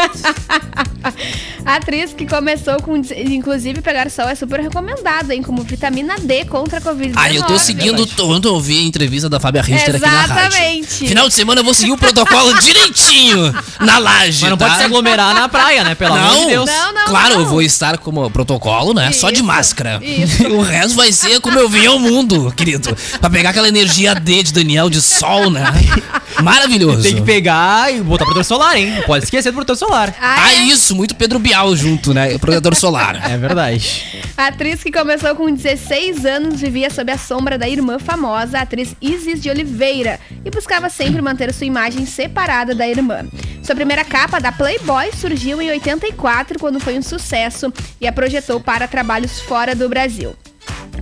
Atriz 1.64 2.12
que 2.12 2.26
começou 2.26 2.80
com, 2.82 2.96
inclusive, 2.96 3.80
pegar 3.80 4.10
sol 4.10 4.28
é 4.28 4.34
super 4.34 4.60
recomendado, 4.60 5.30
hein, 5.30 5.42
como 5.42 5.62
vitamina 5.62 6.16
D 6.18 6.44
contra 6.46 6.78
a 6.78 6.80
Covid-19. 6.80 7.12
Ah, 7.16 7.32
eu 7.32 7.42
tô 7.44 7.58
seguindo 7.58 8.06
quando 8.16 8.48
eu 8.48 8.60
vi 8.60 8.78
a 8.78 8.82
entrevista 8.82 9.28
da 9.28 9.38
Fábia 9.38 9.62
Richter 9.62 9.96
aqui 9.96 10.04
na 10.04 10.22
rádio. 10.22 10.46
Exatamente. 10.46 10.86
Final 11.08 11.28
de 11.28 11.34
semana 11.34 11.60
eu 11.60 11.64
vou 11.64 11.74
seguir 11.74 11.92
o 11.92 11.98
protocolo 11.98 12.54
direitinho 12.60 13.54
na 13.80 13.98
laje, 13.98 14.40
Mas 14.42 14.50
não 14.50 14.56
tá? 14.56 14.66
pode 14.66 14.78
se 14.78 14.84
aglomerar 14.84 15.34
na 15.34 15.48
praia, 15.48 15.84
né? 15.84 15.94
Pelo 15.94 16.14
amor 16.14 16.30
de 16.30 16.40
Não, 16.40 16.46
Deus. 16.48 16.66
Não, 16.66 16.92
não, 16.92 17.04
claro, 17.04 17.34
não. 17.34 17.40
eu 17.42 17.46
vou 17.46 17.62
estar 17.62 17.98
como 17.98 18.30
protocolo, 18.30 18.94
né? 18.94 19.12
Só 19.12 19.28
de 19.28 19.36
Isso, 19.36 19.44
máscara. 19.44 20.00
isso. 20.02 20.46
O 20.48 20.62
resto 20.62 20.96
vai 20.96 21.12
ser 21.12 21.40
como 21.40 21.58
eu 21.58 21.68
vim 21.68 21.86
ao 21.86 21.98
mundo, 21.98 22.52
querido. 22.56 22.96
Pra 23.20 23.30
pegar 23.30 23.50
aquela 23.50 23.68
energia 23.68 24.14
D 24.14 24.42
de 24.42 24.52
Daniel 24.52 24.88
de 24.90 25.00
sol, 25.00 25.50
né? 25.50 25.64
Maravilhoso. 26.42 27.02
Tem 27.02 27.14
que 27.16 27.22
pegar 27.22 27.92
e 27.92 28.00
botar 28.00 28.24
protetor 28.24 28.44
solar, 28.44 28.76
hein? 28.76 28.90
Não 28.96 29.02
pode 29.02 29.24
esquecer 29.24 29.50
do 29.50 29.54
protetor 29.54 29.76
solar. 29.76 30.14
Ah, 30.20 30.36
Ah, 30.44 30.52
é. 30.52 30.62
isso, 30.64 30.94
muito 30.94 31.14
Pedro 31.14 31.38
Bial 31.38 31.74
junto, 31.76 32.12
né? 32.14 32.38
Protetor 32.38 32.74
solar. 32.74 33.30
É 33.30 33.36
verdade. 33.36 34.22
A 34.36 34.46
atriz 34.46 34.82
que 34.82 34.90
começou 34.90 35.34
com 35.34 35.52
16 35.52 36.24
anos 36.24 36.60
vivia 36.60 36.88
sob 36.90 37.10
a 37.12 37.18
sombra 37.18 37.58
da 37.58 37.68
irmã 37.68 37.98
famosa, 37.98 38.58
a 38.58 38.62
atriz 38.62 38.94
Isis 39.00 39.40
de 39.42 39.50
Oliveira, 39.50 40.18
e 40.44 40.50
buscava 40.50 40.88
sempre 40.88 41.20
manter 41.20 41.52
sua 41.52 41.66
imagem 41.66 42.06
separada 42.06 42.74
da 42.74 42.88
irmã. 42.88 43.24
Sua 43.62 43.74
primeira 43.74 44.04
capa 44.04 44.40
da 44.40 44.50
Playboy 44.50 45.10
surgiu 45.12 45.60
em 45.60 45.70
84, 45.70 46.58
quando 46.58 46.80
foi 46.80 46.98
um 46.98 47.02
sucesso 47.02 47.72
e 48.00 48.06
a 48.06 48.12
projetou 48.12 48.58
para 48.60 48.88
trabalhos 48.88 49.40
fora 49.40 49.74
do 49.74 49.88
Brasil. 49.88 50.34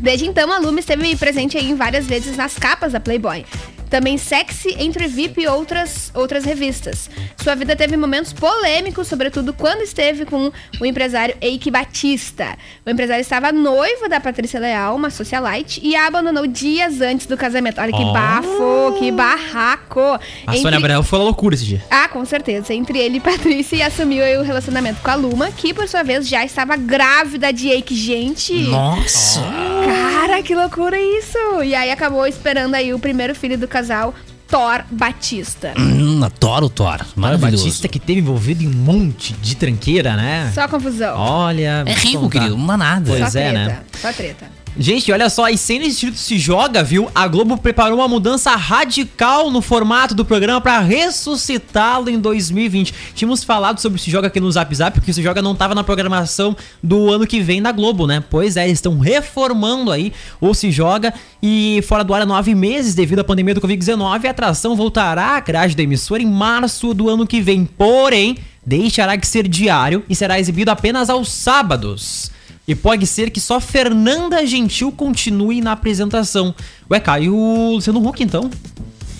Desde 0.01 0.27
então, 0.27 0.53
a 0.53 0.59
Luma 0.59 0.81
esteve 0.81 1.14
presente 1.16 1.57
aí 1.57 1.70
em 1.70 1.74
várias 1.74 2.07
vezes 2.07 2.37
nas 2.37 2.55
capas 2.55 2.92
da 2.92 3.01
Playboy. 3.01 3.44
Também 3.90 4.18
Sexy, 4.18 4.74
Entre 4.79 5.07
VIP 5.07 5.42
e 5.42 5.46
outras, 5.48 6.11
outras 6.14 6.44
revistas. 6.44 7.09
Sua 7.42 7.55
vida 7.55 7.74
teve 7.74 7.96
momentos 7.96 8.33
polêmicos, 8.33 9.09
sobretudo 9.09 9.53
quando 9.53 9.83
esteve 9.83 10.24
com 10.24 10.51
o 10.81 10.85
empresário 10.87 11.35
Eike 11.40 11.70
Batista. 11.70 12.57
O 12.87 12.90
empresário 12.90 13.22
estava 13.22 13.51
noivo 13.53 14.09
da 14.09 14.20
Patrícia 14.20 14.61
Leal, 14.61 14.94
uma 14.96 15.11
socialite, 15.11 15.81
e 15.83 15.96
a 15.96 16.07
abandonou 16.07 16.46
dias 16.46 17.01
antes 17.01 17.27
do 17.27 17.37
casamento. 17.37 17.81
Olha 17.81 17.92
que 17.92 18.03
Oh. 18.03 18.12
bafo, 18.12 18.96
que 18.98 19.11
barraco. 19.12 20.01
A 20.01 20.18
Entre- 20.48 20.61
Sônia 20.61 20.79
Abraão 20.79 21.03
foi 21.03 21.18
uma 21.18 21.24
loucura 21.27 21.55
esse 21.55 21.64
dia. 21.64 21.83
ah, 21.90 22.09
com 22.09 22.24
certeza. 22.24 22.72
Entre 22.74 22.98
ele 22.98 23.16
e 23.18 23.20
Patrícia 23.20 23.77
e 23.77 23.83
assumiu 23.83 24.24
aí 24.24 24.37
o 24.37 24.42
relacionamento 24.42 25.01
com 25.03 25.11
a 25.11 25.14
Luma, 25.14 25.51
que 25.51 25.72
por 25.74 25.88
sua 25.88 26.03
vez 26.03 26.29
já 26.29 26.44
estava 26.44 26.77
grávida 26.77 27.53
de 27.53 27.68
Eike. 27.68 27.94
Gente, 27.94 28.53
Nossa. 28.64 29.40
cara, 29.85 30.42
que 30.42 30.55
loucura 30.55 30.98
isso! 31.01 31.38
E 31.64 31.74
aí 31.74 31.90
acabou 31.90 32.27
esperando 32.27 32.74
aí 32.74 32.92
o 32.94 32.98
primeiro 32.98 33.35
filho 33.35 33.57
do 33.59 33.66
casal, 33.79 34.14
Thor 34.49 34.83
Batista. 34.91 35.73
Hum, 35.79 36.25
adoro 36.25 36.67
o 36.67 36.71
Thor. 36.71 36.99
Mara 37.14 37.37
Maravilhoso. 37.38 37.64
Batista 37.64 37.87
que 37.87 38.01
teve 38.01 38.21
envolvido 38.21 38.62
em 38.64 38.67
um 38.67 38.73
monte 38.73 39.33
de 39.35 39.55
tranqueira, 39.57 40.17
né? 40.17 40.51
Só 40.55 40.67
confusão. 40.67 41.17
Olha. 41.17 41.85
É 41.87 41.93
rico, 41.93 42.23
contar. 42.23 42.41
querido. 42.41 42.57
Não 42.57 42.67
dá 42.67 42.77
nada. 42.77 43.05
Pois 43.07 43.33
Só 43.33 43.38
é, 43.38 43.51
treta. 43.51 43.67
né? 43.67 43.83
Só 44.01 44.12
treta. 44.12 44.47
Gente, 44.81 45.11
olha 45.11 45.29
só, 45.29 45.49
e 45.49 45.59
sem 45.59 45.81
distrito 45.81 46.17
se 46.17 46.38
joga, 46.38 46.85
viu? 46.85 47.11
A 47.12 47.27
Globo 47.27 47.59
preparou 47.59 47.99
uma 47.99 48.07
mudança 48.07 48.55
radical 48.55 49.51
no 49.51 49.61
formato 49.61 50.14
do 50.14 50.25
programa 50.25 50.61
pra 50.61 50.79
ressuscitá-lo 50.79 52.09
em 52.09 52.17
2020. 52.21 52.95
Tínhamos 53.12 53.43
falado 53.43 53.81
sobre 53.81 54.01
Se 54.01 54.09
Joga 54.09 54.29
aqui 54.29 54.38
no 54.38 54.53
Zap 54.53 54.73
Zap, 54.73 54.97
porque 54.97 55.12
Se 55.12 55.21
Joga 55.21 55.43
não 55.43 55.57
tava 55.57 55.75
na 55.75 55.83
programação 55.83 56.57
do 56.81 57.11
ano 57.11 57.27
que 57.27 57.41
vem 57.41 57.61
da 57.61 57.73
Globo, 57.73 58.07
né? 58.07 58.23
Pois 58.31 58.57
é, 58.57 58.67
eles 58.67 58.79
estão 58.79 59.01
reformando 59.01 59.91
aí 59.91 60.12
o 60.41 60.55
Se 60.55 60.71
Joga 60.71 61.12
e 61.43 61.83
fora 61.88 62.05
do 62.05 62.14
ar 62.14 62.23
há 62.23 62.27
nove 62.27 62.55
meses 62.55 62.95
devido 62.95 63.19
à 63.19 63.25
pandemia 63.25 63.55
do 63.55 63.61
Covid-19, 63.61 64.27
a 64.27 64.31
atração 64.31 64.77
voltará 64.77 65.37
à 65.37 65.41
grade 65.41 65.75
da 65.75 65.83
emissora 65.83 66.23
em 66.23 66.31
março 66.31 66.95
do 66.95 67.09
ano 67.09 67.27
que 67.27 67.41
vem. 67.41 67.64
Porém, 67.64 68.38
deixará 68.64 69.17
de 69.17 69.27
ser 69.27 69.49
diário 69.49 70.05
e 70.09 70.14
será 70.14 70.38
exibido 70.38 70.71
apenas 70.71 71.11
aos 71.11 71.33
sábados. 71.33 72.38
E 72.68 72.74
pode 72.74 73.07
ser 73.07 73.31
que 73.31 73.40
só 73.40 73.59
Fernanda 73.59 74.46
Gentil 74.46 74.92
continue 74.92 75.61
na 75.62 75.72
apresentação. 75.72 76.54
Ué, 76.90 77.00
cai 77.00 77.28
o 77.28 77.72
Luciano 77.76 78.07
Huck, 78.07 78.22
então? 78.22 78.50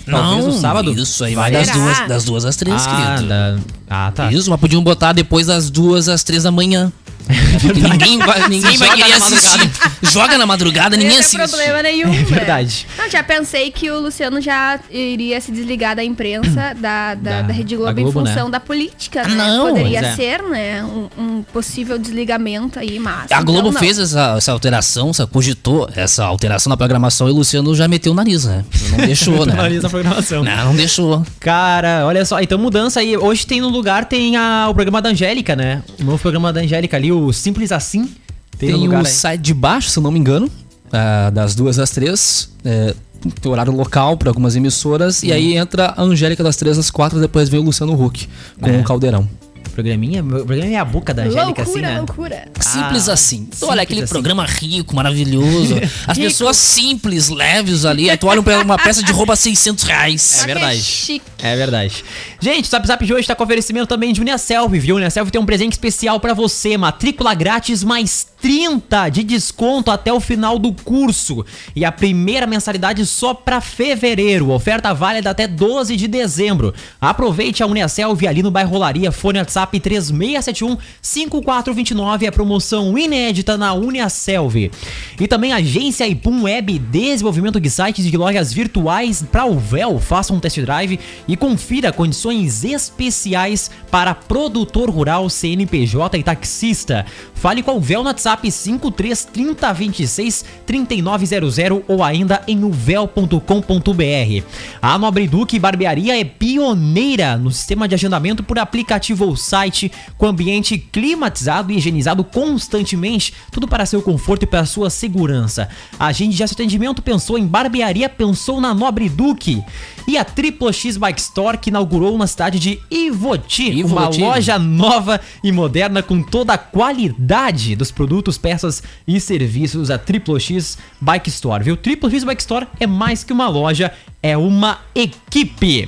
Talvez 0.05 0.45
no 0.45 0.53
sábado? 0.53 0.91
Isso 0.91 1.23
aí 1.23 1.35
vai 1.35 1.51
das 1.51 1.69
duas, 1.69 2.07
das 2.07 2.23
duas 2.25 2.45
às 2.45 2.55
três, 2.55 2.83
ah, 2.87 2.95
querido. 3.15 3.27
da- 3.29 3.57
ah, 3.89 4.11
tá. 4.13 4.31
Isso, 4.31 4.49
mas 4.49 4.59
podiam 4.59 4.83
botar 4.83 5.13
depois 5.13 5.47
das 5.47 5.69
duas 5.69 6.07
às 6.07 6.23
três 6.23 6.43
da 6.43 6.51
manhã. 6.51 6.91
ninguém 7.75 8.17
vai, 8.19 8.49
ninguém 8.49 8.77
vai 8.77 8.95
querer 8.95 9.09
na 9.09 9.15
assistir. 9.17 9.71
Joga 10.11 10.37
na 10.37 10.45
madrugada, 10.45 10.97
Não 10.97 11.03
ninguém 11.03 11.17
ia 11.17 11.23
ter 11.23 11.41
assiste. 11.41 11.49
problema 11.49 11.83
nenhum. 11.83 12.09
É 12.13 12.17
né? 12.17 12.23
verdade. 12.23 12.87
Não, 12.97 13.09
já 13.09 13.23
pensei 13.23 13.71
que 13.71 13.89
o 13.91 13.99
Luciano 13.99 14.41
já 14.41 14.79
iria 14.89 15.39
se 15.39 15.51
desligar 15.51 15.95
da 15.95 16.03
imprensa 16.03 16.73
da, 16.79 17.13
da, 17.13 17.15
Da- 17.15 17.41
da 17.43 17.53
Rede 17.53 17.75
Globo, 17.75 17.93
da 17.93 18.01
Globo, 18.01 18.09
em 18.09 18.25
função 18.25 18.45
né? 18.45 18.51
da 18.51 18.59
política, 18.59 19.23
né? 19.27 19.35
não, 19.35 19.67
Poderia 19.67 19.99
é. 19.99 20.15
ser, 20.15 20.41
né? 20.43 20.83
Um, 20.83 21.07
um 21.17 21.43
possível 21.43 21.97
desligamento 21.99 22.79
aí, 22.79 22.99
mas. 22.99 23.31
A 23.31 23.41
Globo 23.41 23.59
então 23.69 23.71
não. 23.73 23.79
fez 23.79 23.99
essa, 23.99 24.35
essa 24.37 24.51
alteração, 24.51 25.09
essa, 25.11 25.27
cogitou 25.27 25.89
essa 25.95 26.25
alteração 26.25 26.69
na 26.69 26.77
programação 26.77 27.27
e 27.27 27.31
o 27.31 27.35
Luciano 27.35 27.75
já 27.75 27.87
meteu 27.87 28.11
o 28.11 28.15
nariz, 28.15 28.45
né? 28.45 28.63
Não 28.91 28.97
deixou, 29.05 29.45
né? 29.45 29.53
Analisa 29.53 29.87
a 29.87 29.89
programação. 29.89 30.43
Não, 30.43 30.65
não 30.65 30.75
deixou. 30.75 31.23
Cara, 31.39 32.05
olha 32.05 32.25
só, 32.25 32.39
então 32.41 32.57
mudança 32.57 32.99
aí. 32.99 33.15
Hoje 33.15 33.45
tem 33.45 33.61
no 33.61 33.69
lugar, 33.69 34.05
tem 34.05 34.35
a, 34.35 34.67
o 34.69 34.73
programa 34.73 35.01
da 35.01 35.09
Angélica, 35.09 35.55
né? 35.55 35.83
O 35.99 36.03
novo 36.03 36.17
programa 36.19 36.51
da 36.51 36.61
Angélica 36.61 36.97
ali, 36.97 37.11
o 37.11 37.18
Simples 37.33 37.71
Assim. 37.71 38.09
Tem, 38.57 38.73
lugar 38.73 39.01
o 39.01 39.05
site 39.05 39.41
de 39.41 39.53
baixo, 39.53 39.89
se 39.89 39.97
eu 39.97 40.03
não 40.03 40.11
me 40.11 40.19
engano, 40.19 40.49
ah, 40.91 41.29
das 41.29 41.55
duas 41.55 41.79
às 41.79 41.91
três. 41.91 42.49
É, 42.65 42.93
tem 43.41 43.51
horário 43.51 43.71
local 43.73 44.17
para 44.17 44.29
algumas 44.29 44.55
emissoras. 44.55 45.23
E 45.23 45.31
aí 45.31 45.55
entra 45.55 45.93
a 45.95 46.01
Angélica 46.01 46.43
das 46.43 46.55
três 46.57 46.77
às 46.77 46.89
quatro, 46.91 47.19
depois 47.21 47.47
vem 47.49 47.59
o 47.59 47.63
Luciano 47.63 47.93
Huck 47.93 48.27
com 48.59 48.69
É. 48.69 48.79
o 48.79 48.83
Caldeirão. 48.83 49.27
Programinha, 49.73 50.21
o 50.21 50.45
programa 50.45 50.65
é 50.73 50.75
a 50.75 50.83
boca 50.83 51.13
da 51.13 51.23
Angélica, 51.23 51.61
Loucura, 51.61 51.63
assim, 51.69 51.81
né? 51.81 51.97
loucura. 51.97 52.47
Simples 52.59 53.07
Ah, 53.09 53.13
assim. 53.13 53.37
Tu 53.45 53.55
simples 53.55 53.63
olha 53.63 53.81
aquele 53.81 54.01
assim. 54.01 54.09
programa 54.09 54.45
rico, 54.45 54.95
maravilhoso. 54.95 55.75
As 56.05 56.17
Rico. 56.17 56.29
pessoas 56.29 56.57
simples, 56.57 57.29
leves 57.29 57.85
ali. 57.85 58.09
Aí 58.09 58.17
tu 58.17 58.27
olha 58.27 58.41
uma 58.41 58.77
peça 58.77 59.01
de 59.01 59.11
roupa 59.11 59.35
600 59.35 59.83
reais. 59.85 60.21
Só 60.21 60.41
que 60.41 60.53
verdade. 60.53 60.81
chique. 60.81 61.25
É 61.41 61.55
verdade. 61.55 62.03
Gente, 62.41 62.65
o 62.65 62.67
Zap 62.69 62.85
Zap 62.85 63.05
de 63.05 63.13
hoje 63.13 63.27
tá 63.27 63.35
com 63.35 63.43
oferecimento 63.43 63.87
também 63.87 64.11
de 64.11 64.19
Uniaselv, 64.19 64.77
viu? 64.77 64.97
Uniaselv 64.97 65.31
tem 65.31 65.39
um 65.39 65.45
presente 65.45 65.73
especial 65.73 66.19
pra 66.19 66.33
você, 66.33 66.77
matrícula 66.77 67.33
grátis 67.33 67.81
mais 67.83 68.27
30 68.41 69.09
de 69.09 69.23
desconto 69.23 69.91
até 69.91 70.11
o 70.11 70.19
final 70.19 70.59
do 70.59 70.73
curso. 70.73 71.45
E 71.75 71.85
a 71.85 71.91
primeira 71.91 72.45
mensalidade 72.47 73.05
só 73.05 73.33
pra 73.33 73.61
fevereiro. 73.61 74.49
Oferta 74.51 74.93
válida 74.93 75.29
até 75.29 75.47
12 75.47 75.95
de 75.95 76.07
dezembro. 76.07 76.73
Aproveite 76.99 77.63
a 77.63 77.67
Uniaselv 77.67 78.27
ali 78.27 78.43
no 78.43 78.51
bairro 78.51 78.69
Rolaria, 78.71 79.11
fone 79.11 79.39
WhatsApp 79.49 79.79
3671 79.79 80.77
5429, 81.01 82.25
é 82.27 82.31
promoção 82.31 82.95
inédita 82.97 83.57
na 83.57 83.73
Uniaselv. 83.73 84.71
E 85.19 85.27
também 85.27 85.51
agência 85.51 86.07
Ipum 86.07 86.43
Web, 86.43 86.77
desenvolvimento 86.77 87.59
de 87.59 87.69
sites 87.69 88.05
e 88.05 88.11
de 88.11 88.17
lojas 88.17 88.53
virtuais 88.53 89.25
para 89.31 89.45
o 89.45 89.57
véu. 89.57 89.99
Faça 89.99 90.33
um 90.33 90.39
test 90.39 90.59
drive 90.59 90.99
e 91.27 91.35
confira 91.35 91.91
condições 91.91 92.63
especiais 92.63 93.71
para 93.89 94.13
produtor 94.13 94.89
rural, 94.89 95.29
CNPJ 95.29 96.19
e 96.19 96.23
taxista. 96.23 97.05
Fale 97.33 97.63
com 97.63 97.77
o 97.77 97.81
véu 97.81 98.01
no 98.01 98.07
WhatsApp 98.07 98.51
53 98.51 99.25
30 99.25 99.73
26 99.73 100.45
3900 100.65 101.83
ou 101.87 102.03
ainda 102.03 102.43
em 102.47 102.63
uvel.com.br. 102.63 104.43
A 104.81 104.97
Nobre 104.97 105.27
Duque 105.27 105.57
Barbearia 105.57 106.19
é 106.19 106.23
pioneira 106.23 107.37
no 107.37 107.49
sistema 107.49 107.87
de 107.87 107.95
agendamento 107.95 108.43
por 108.43 108.59
aplicativo 108.59 109.25
ou 109.25 109.38
site, 109.39 109.91
com 110.17 110.27
ambiente 110.27 110.77
climatizado 110.77 111.71
e 111.71 111.77
higienizado 111.77 112.23
constantemente, 112.23 113.33
tudo 113.51 113.67
para 113.67 113.85
seu 113.85 114.01
conforto 114.01 114.43
e 114.43 114.47
para 114.47 114.65
sua 114.65 114.89
segurança. 114.89 115.69
A 115.99 116.11
gente 116.11 116.35
de 116.35 116.43
atendimento 116.43 117.01
pensou 117.01 117.37
em 117.37 117.45
barbearia, 117.45 118.09
pensou 118.09 118.61
na 118.61 118.73
Nobre 118.73 119.09
Duque. 119.09 119.63
E 120.07 120.17
a 120.17 120.25
Triplo 120.25 120.71
X 120.73 120.97
Bike 120.97 121.19
Store 121.19 121.57
que 121.57 121.69
inaugurou 121.69 122.17
na 122.17 122.25
cidade 122.25 122.59
de 122.59 122.79
Ivoti, 122.89 123.83
uma 123.83 124.07
loja 124.09 124.57
nova 124.57 125.21
e 125.43 125.51
moderna 125.51 126.01
com 126.01 126.21
toda 126.21 126.53
a 126.53 126.57
qualidade 126.57 127.75
dos 127.75 127.91
produtos, 127.91 128.37
peças 128.37 128.81
e 129.07 129.19
serviços 129.19 129.89
da 129.89 129.97
Triplo 129.97 130.39
X 130.39 130.77
Bike 130.99 131.29
Store, 131.29 131.63
viu? 131.63 131.77
Triplo 131.77 132.09
X 132.09 132.23
Bike 132.23 132.41
Store 132.41 132.67
é 132.79 132.87
mais 132.87 133.23
que 133.23 133.31
uma 133.31 133.47
loja, 133.47 133.91
é 134.21 134.35
uma 134.35 134.79
equipe. 134.95 135.87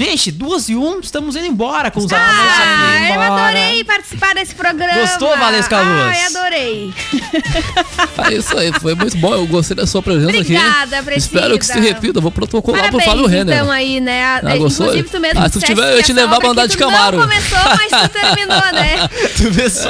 Gente, 0.00 0.32
duas 0.32 0.70
e 0.70 0.74
um, 0.74 0.98
estamos 0.98 1.36
indo 1.36 1.44
embora 1.44 1.90
com 1.90 2.00
os 2.00 2.10
alunos 2.10 2.34
Ah, 2.34 3.14
eu 3.14 3.20
adorei 3.20 3.84
participar 3.84 4.34
desse 4.34 4.54
programa. 4.54 4.98
Gostou, 4.98 5.28
Valesca 5.36 5.78
Luz? 5.78 6.16
Ai, 6.16 6.24
adorei. 6.24 6.94
É 8.30 8.34
isso 8.34 8.56
aí, 8.56 8.72
foi 8.80 8.94
muito 8.94 9.16
bom. 9.16 9.32
Eu 9.34 9.46
gostei 9.46 9.76
da 9.76 9.86
sua 9.86 10.02
presença 10.02 10.28
Obrigada, 10.36 10.98
aqui. 10.98 11.06
Priscila. 11.06 11.40
Espero 11.40 11.58
que 11.58 11.66
se 11.66 11.80
repita. 11.80 12.20
Vou 12.20 12.30
protocolar 12.30 12.82
pro 12.90 12.98
Parabéns, 12.98 13.10
Fábio 13.10 13.26
Renner. 13.26 13.56
então, 13.56 13.70
aí, 13.70 13.98
né? 13.98 14.24
Ah, 14.24 14.40
gostou? 14.56 14.86
Inclusive, 14.86 15.08
tu 15.08 15.20
mesmo 15.20 15.40
Ah, 15.40 15.48
se 15.48 15.58
tu 15.58 15.66
tiver, 15.66 15.96
eu 15.96 16.02
te 16.02 16.12
levar 16.12 16.36
pra 16.36 16.50
obra 16.50 16.50
andar 16.50 16.66
de 16.66 16.76
tu 16.76 16.78
Camaro. 16.78 17.18
Não 17.18 17.24
começou, 17.24 17.58
mas 17.64 18.02
tu 18.02 18.08
terminou, 18.10 18.72
né? 18.72 19.08
Tu 19.36 19.50
vê 19.50 19.70
só. 19.70 19.88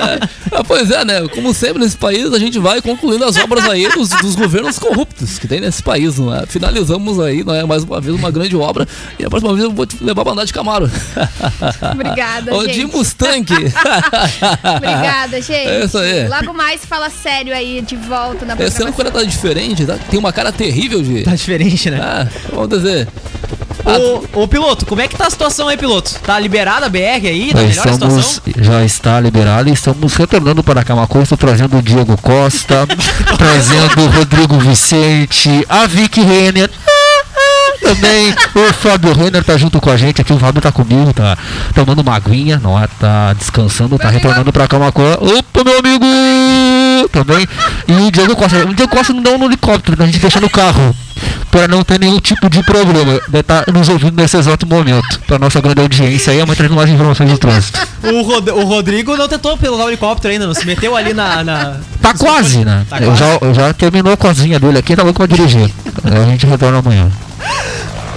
Ah, 0.53 0.65
pois 0.65 0.91
é, 0.91 1.05
né? 1.05 1.29
Como 1.29 1.53
sempre 1.53 1.83
nesse 1.83 1.97
país, 1.97 2.33
a 2.33 2.39
gente 2.39 2.59
vai 2.59 2.81
concluindo 2.81 3.25
as 3.25 3.37
obras 3.37 3.69
aí 3.69 3.89
dos, 3.89 4.09
dos 4.11 4.37
governos 4.37 4.79
corruptos 4.79 5.39
que 5.39 5.49
tem 5.49 5.61
nesse 5.61 5.83
país, 5.83 6.19
não 6.19 6.35
é? 6.35 6.47
Finalizamos 6.47 7.19
aí, 7.19 7.43
não 7.43 7.55
é? 7.55 7.65
Mais 7.65 7.83
uma 7.83 8.01
vez, 8.01 8.15
uma 8.15 8.31
grande 8.31 8.57
obra. 8.57 8.87
E 9.19 9.25
a 9.25 9.29
próxima 9.31 9.53
vez 9.53 9.65
eu 9.65 9.73
vou 9.73 9.87
te 9.87 9.97
levar 10.01 10.25
pra 10.25 10.33
andar 10.33 10.45
de 10.45 10.53
Camaro. 10.53 10.91
Obrigada, 11.93 12.53
Ou 12.55 12.67
de 12.67 12.75
gente. 12.75 12.97
Mustang. 12.97 13.47
Obrigada, 14.77 15.41
gente. 15.41 15.53
É 15.69 15.85
isso 15.85 15.99
aí. 15.99 16.29
Logo 16.29 16.53
mais 16.55 16.85
fala 16.85 17.11
sério 17.11 17.55
aí, 17.55 17.83
de 17.83 17.97
volta 17.97 18.45
na 18.45 18.55
Esse 18.63 18.83
ano 18.83 18.91
o 18.91 18.95
cara 18.95 19.11
tá 19.11 19.23
diferente, 19.23 19.85
tá? 19.85 19.99
Tem 20.11 20.19
uma 20.19 20.33
cara 20.33 20.53
terrível 20.53 21.03
de. 21.03 21.23
Tá 21.23 21.35
diferente, 21.35 21.91
né? 21.91 22.01
Ah, 22.01 22.27
vamos 22.53 22.69
dizer. 22.69 23.09
Ô, 23.85 24.43
ô, 24.43 24.49
piloto, 24.49 24.85
como 24.85 25.01
é 25.01 25.09
que 25.09 25.17
tá 25.17 25.27
a 25.27 25.31
situação 25.31 25.69
aí, 25.69 25.77
piloto? 25.77 26.15
Tá 26.21 26.39
liberada 26.39 26.87
a 26.87 26.89
BR 26.89 27.27
aí? 27.27 27.51
Tá 27.53 27.61
Nós 27.61 27.69
melhor 27.69 27.89
a 27.89 27.91
estamos, 27.91 28.25
situação? 28.27 28.65
já 28.65 28.85
está 28.85 29.21
liberado 29.21 29.69
e 29.69 29.73
estamos 29.73 30.15
retornando 30.15 30.63
para 30.63 30.85
Camacuã. 30.85 31.23
Estou 31.23 31.39
trazendo 31.39 31.79
o 31.79 31.83
Diego 31.83 32.17
Costa, 32.19 32.87
trazendo 33.39 34.03
o 34.03 34.11
Rodrigo 34.11 34.59
Vicente, 34.59 35.65
a 35.69 35.87
Vicky 35.87 36.21
Renner. 36.21 36.71
Também 37.95 38.35
o 38.55 38.73
Fábio 38.73 39.13
Renner 39.13 39.43
tá 39.45 39.57
junto 39.57 39.81
com 39.81 39.91
a 39.91 39.97
gente 39.97 40.21
aqui. 40.21 40.33
O 40.33 40.39
Fábio 40.39 40.61
tá 40.63 40.71
comigo, 40.71 41.13
tá 41.13 41.37
tomando 41.75 42.01
uma 42.01 42.15
aguinha, 42.15 42.61
não 42.63 42.79
é? 42.83 42.87
Tá 42.99 43.33
descansando, 43.35 43.99
tá 43.99 44.09
retornando 44.09 44.53
pra 44.53 44.69
Camacuã. 44.69 45.15
Opa, 45.15 45.65
meu 45.65 45.79
amigo! 45.79 46.05
Também. 47.13 47.47
E 47.89 47.93
o 47.93 48.11
Diego 48.11 48.37
Costa. 48.37 48.59
O 48.69 48.75
Diego 48.75 48.91
Costa 48.95 49.13
não 49.13 49.23
dá 49.23 49.31
um 49.31 49.45
helicóptero, 49.45 50.03
a 50.03 50.07
gente 50.07 50.19
deixa 50.19 50.41
no 50.41 50.49
carro. 50.51 50.95
Para 51.51 51.67
não 51.67 51.83
ter 51.83 51.99
nenhum 51.99 52.21
tipo 52.21 52.49
de 52.49 52.63
problema. 52.63 53.21
Deve 53.29 53.41
estar 53.41 53.65
nos 53.73 53.89
ouvindo 53.89 54.15
nesse 54.17 54.37
exato 54.37 54.67
momento. 54.67 55.21
Para 55.27 55.39
nossa 55.39 55.61
grande 55.61 55.81
audiência 55.81 56.33
aí, 56.33 56.41
amanhã 56.41 56.55
trazendo 56.57 56.77
mais 56.77 56.89
informações 56.89 57.29
de 57.31 57.39
trânsito. 57.39 57.79
O, 58.05 58.23
Rod- 58.23 58.49
o 58.51 58.65
Rodrigo 58.65 59.17
não 59.17 59.29
tentou 59.29 59.57
pilotar 59.59 59.87
o 59.87 59.89
helicóptero 59.91 60.33
ainda, 60.33 60.47
não 60.47 60.55
se 60.55 60.65
meteu 60.65 60.97
ali 60.97 61.13
na. 61.13 61.43
na- 61.43 61.77
Tá 62.01 62.15
quase, 62.15 62.65
né? 62.65 62.87
Tá 62.89 62.99
eu, 63.01 63.07
quase. 63.07 63.19
já, 63.19 63.39
eu 63.43 63.55
já 63.55 63.73
terminou 63.75 64.13
a 64.13 64.17
cozinha 64.17 64.59
dele 64.61 64.79
aqui, 64.79 64.95
tá 64.95 65.03
louco 65.03 65.19
pra 65.19 65.37
dirigir. 65.37 65.71
A 66.05 66.31
gente 66.31 66.47
retorna 66.47 66.79
amanhã. 66.79 67.11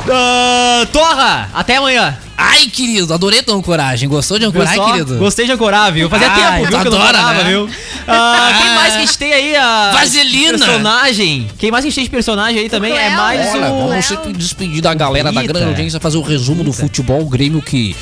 Ah, 0.09 0.85
Torra! 0.91 1.49
Até 1.53 1.77
amanhã! 1.77 2.17
Ai, 2.35 2.67
querido, 2.67 3.13
adorei 3.13 3.41
tua 3.41 3.61
coragem. 3.61 4.09
Gostou 4.09 4.37
de 4.39 4.45
ancorar, 4.45 4.73
querido? 4.73 5.17
Gostei 5.17 5.45
de 5.45 5.51
ancorar, 5.51 5.91
viu? 5.93 6.09
Fazia 6.09 6.29
Ai, 6.29 6.41
tempo, 6.41 6.57
viu, 6.57 6.67
que 6.67 6.87
eu 6.87 6.93
adora, 6.93 7.19
ancorava, 7.19 7.43
né? 7.43 7.49
viu? 7.49 7.69
Ah, 8.07 8.59
quem 8.61 8.69
mais 8.75 8.93
que 8.93 8.97
a 8.97 9.05
gente 9.05 9.17
tem 9.17 9.33
aí? 9.33 9.55
A 9.55 9.91
Vaselina. 9.93 10.57
Personagem. 10.57 11.47
Quem 11.57 11.71
mais 11.71 11.83
que 11.83 11.87
a 11.87 11.89
gente 11.89 11.95
tem 11.95 12.03
de 12.05 12.09
personagem 12.09 12.59
aí 12.59 12.69
também 12.69 12.91
é 12.91 13.11
mais 13.11 13.53
o... 13.55 13.59
vamos 13.59 14.05
se 14.05 14.17
despedir 14.33 14.81
da 14.81 14.93
galera 14.93 15.31
da 15.31 15.41
Eita. 15.41 15.53
grande 15.53 15.69
audiência, 15.69 15.99
fazer 15.99 16.17
o 16.17 16.21
resumo 16.21 16.63
do 16.63 16.73
futebol. 16.73 17.21
O 17.21 17.29
Grêmio 17.29 17.61
que 17.61 17.95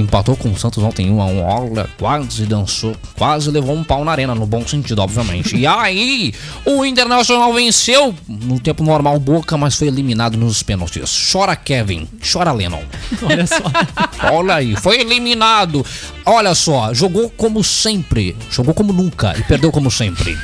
empatou 0.00 0.36
com 0.36 0.50
o 0.50 0.56
Santos 0.56 0.82
ontem 0.82 1.10
1 1.10 1.20
a 1.20 1.26
1 1.26 1.42
Olha, 1.42 1.90
quase 1.98 2.46
dançou, 2.46 2.96
quase 3.16 3.50
levou 3.50 3.74
um 3.74 3.82
pau 3.82 4.04
na 4.04 4.12
arena, 4.12 4.34
no 4.34 4.46
bom 4.46 4.66
sentido, 4.66 5.00
obviamente. 5.00 5.56
E 5.56 5.66
aí, 5.66 6.32
o 6.64 6.84
Internacional 6.84 7.52
venceu 7.52 8.14
no 8.28 8.60
tempo 8.60 8.82
normal 8.82 9.18
Boca, 9.18 9.56
mas 9.56 9.74
foi 9.74 9.88
eliminado 9.88 10.36
nos 10.36 10.62
pênaltis. 10.62 11.30
Chora 11.32 11.56
Kevin, 11.56 12.08
chora 12.20 12.52
Lennon. 12.52 12.82
Olha 13.22 13.46
só. 13.46 13.62
Olha 14.32 14.54
aí, 14.54 14.76
foi 14.76 15.00
eliminado. 15.00 15.84
Olha 16.24 16.54
só, 16.54 16.92
jogou 16.94 17.30
como 17.30 17.64
sempre, 17.64 18.36
jogou 18.50 18.74
como 18.74 18.92
nunca 18.92 19.34
e 19.38 19.42
perdeu 19.42 19.72
como 19.72 19.90
sempre. 19.90 20.36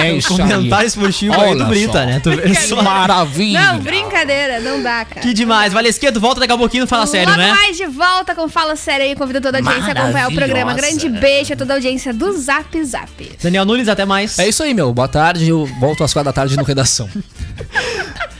É 0.00 0.12
isso 0.12 0.32
aí. 0.32 0.38
Comentário 0.38 0.86
esportivo 0.86 1.34
aí 1.34 1.50
Olha 1.50 1.64
do 1.64 1.66
Brita, 1.66 1.92
só. 1.92 2.06
né? 2.06 2.20
Tu 2.22 2.30
vê 2.30 2.54
só. 2.54 2.82
Maravilha. 2.82 3.60
Não, 3.72 3.80
brincadeira, 3.80 4.60
não 4.60 4.82
dá, 4.82 5.04
cara. 5.04 5.20
Que 5.20 5.32
demais. 5.34 5.72
Valesquinha, 5.72 6.12
tu 6.12 6.20
volta 6.20 6.40
daqui 6.40 6.52
a 6.52 6.58
pouquinho, 6.58 6.86
fala 6.86 7.06
sério, 7.06 7.28
Logo 7.30 7.40
né? 7.40 7.52
mais 7.52 7.76
de 7.76 7.86
volta 7.86 8.34
com 8.34 8.48
Fala 8.48 8.76
Sério 8.76 9.04
aí, 9.06 9.14
convido 9.14 9.40
toda 9.40 9.58
a 9.58 9.60
audiência 9.60 9.92
a 9.92 10.02
acompanhar 10.02 10.28
o 10.30 10.34
programa. 10.34 10.74
Grande 10.74 11.08
beijo 11.08 11.52
a 11.52 11.56
toda 11.56 11.74
a 11.74 11.76
audiência 11.76 12.12
do 12.14 12.32
Zap 12.38 12.84
Zap. 12.84 13.30
Daniel 13.42 13.64
Nunes, 13.64 13.88
até 13.88 14.04
mais. 14.04 14.38
É 14.38 14.48
isso 14.48 14.62
aí, 14.62 14.72
meu. 14.74 14.92
Boa 14.92 15.08
tarde. 15.08 15.48
Eu 15.48 15.66
volto 15.80 16.02
às 16.04 16.12
quatro 16.12 16.26
da 16.26 16.32
tarde 16.32 16.56
no 16.56 16.62
Redação. 16.64 17.08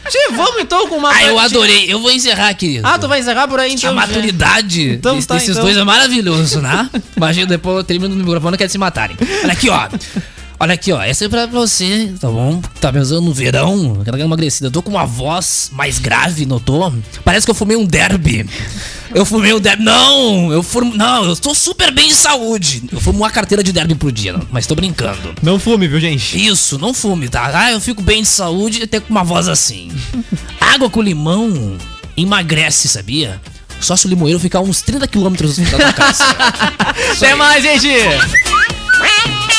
Tchê, 0.09 0.33
vamos 0.35 0.63
então 0.63 0.89
com 0.89 0.97
uma... 0.97 1.11
Ah, 1.13 1.23
eu 1.25 1.39
adorei. 1.39 1.93
Eu 1.93 2.01
vou 2.01 2.11
encerrar, 2.11 2.55
querido. 2.55 2.87
Ah, 2.87 2.99
tu 2.99 3.07
vai 3.07 3.21
encerrar 3.21 3.47
por 3.47 3.61
aí 3.61 3.73
A 3.73 3.75
então? 3.75 3.93
maturidade 3.95 4.93
Então 4.93 5.17
desse- 5.17 5.29
tá, 5.29 5.35
desses 5.35 5.51
então. 5.51 5.63
dois 5.65 5.77
é 5.77 5.85
maravilhoso, 5.85 6.63
né? 6.63 6.89
Imagina, 7.15 7.47
depois 7.47 7.77
eu 7.77 7.85
termino 7.85 8.15
no 8.15 8.25
microfone 8.25 8.55
e 8.55 8.59
quero 8.59 8.71
se 8.71 8.79
matarem. 8.79 9.17
Olha 9.45 9.53
aqui, 9.53 9.69
ó. 9.69 9.87
Olha 10.61 10.75
aqui, 10.75 10.93
ó. 10.93 11.01
Essa 11.01 11.27
é 11.27 11.29
pra, 11.29 11.47
você, 11.47 12.13
tá 12.21 12.29
bom? 12.29 12.61
Tá 12.81 12.93
pensando 12.93 13.21
no 13.21 13.33
verão, 13.33 14.01
quero 14.05 14.17
dar 14.17 14.25
uma 14.25 14.31
emagrecida. 14.31 14.67
Eu 14.67 14.71
tô 14.73 14.83
com 14.83 14.91
uma 14.91 15.07
voz 15.07 15.71
mais 15.73 15.99
grave, 15.99 16.45
notou? 16.45 16.93
Parece 17.25 17.47
que 17.47 17.51
eu 17.51 17.55
fumei 17.55 17.77
um 17.77 17.85
derby. 17.85 18.49
Eu 19.15 19.25
fumei 19.25 19.55
um 19.55 19.61
derby. 19.61 19.85
Não, 19.85 20.53
eu 20.53 20.63
fumo. 20.63 20.95
Não, 20.97 21.25
eu 21.25 21.37
tô 21.37 21.55
super 21.55 21.93
bem 21.93 22.09
de 22.09 22.15
saúde. 22.15 22.83
Eu 22.91 23.01
fumo 23.01 23.19
uma 23.19 23.31
carteira 23.31 23.63
de 23.63 23.73
derby 23.73 23.95
por 23.95 24.11
dia, 24.11 24.35
mas 24.51 24.67
tô 24.67 24.75
brincando. 24.75 25.35
Não 25.43 25.61
fume, 25.61 25.87
viu, 25.87 26.01
gente? 26.01 26.45
Isso, 26.45 26.77
não 26.77 26.93
fume, 26.93 27.29
tá? 27.29 27.51
Ah, 27.55 27.73
eu 27.73 27.81
fico 27.81 28.03
bem 28.03 28.23
de 28.23 28.29
saúde 28.29 28.83
e 28.83 28.87
tenho 28.87 29.03
com 29.03 29.11
uma 29.11 29.25
voz 29.25 29.47
assim. 29.47 29.93
Água 30.61 30.91
com 30.91 31.01
limão 31.01 31.79
emagrece, 32.17 32.89
sabia? 32.89 33.41
Só 33.81 33.97
se 33.97 34.07
o 34.07 34.09
limoeiro 34.09 34.41
ficar 34.41 34.61
uns 34.61 34.83
30 34.83 35.07
quilômetros 35.07 35.57
da 35.57 35.79
tua 35.79 35.93
casa. 35.93 36.25
Até 37.17 37.35
mais, 37.37 37.63
gente! 37.63 37.89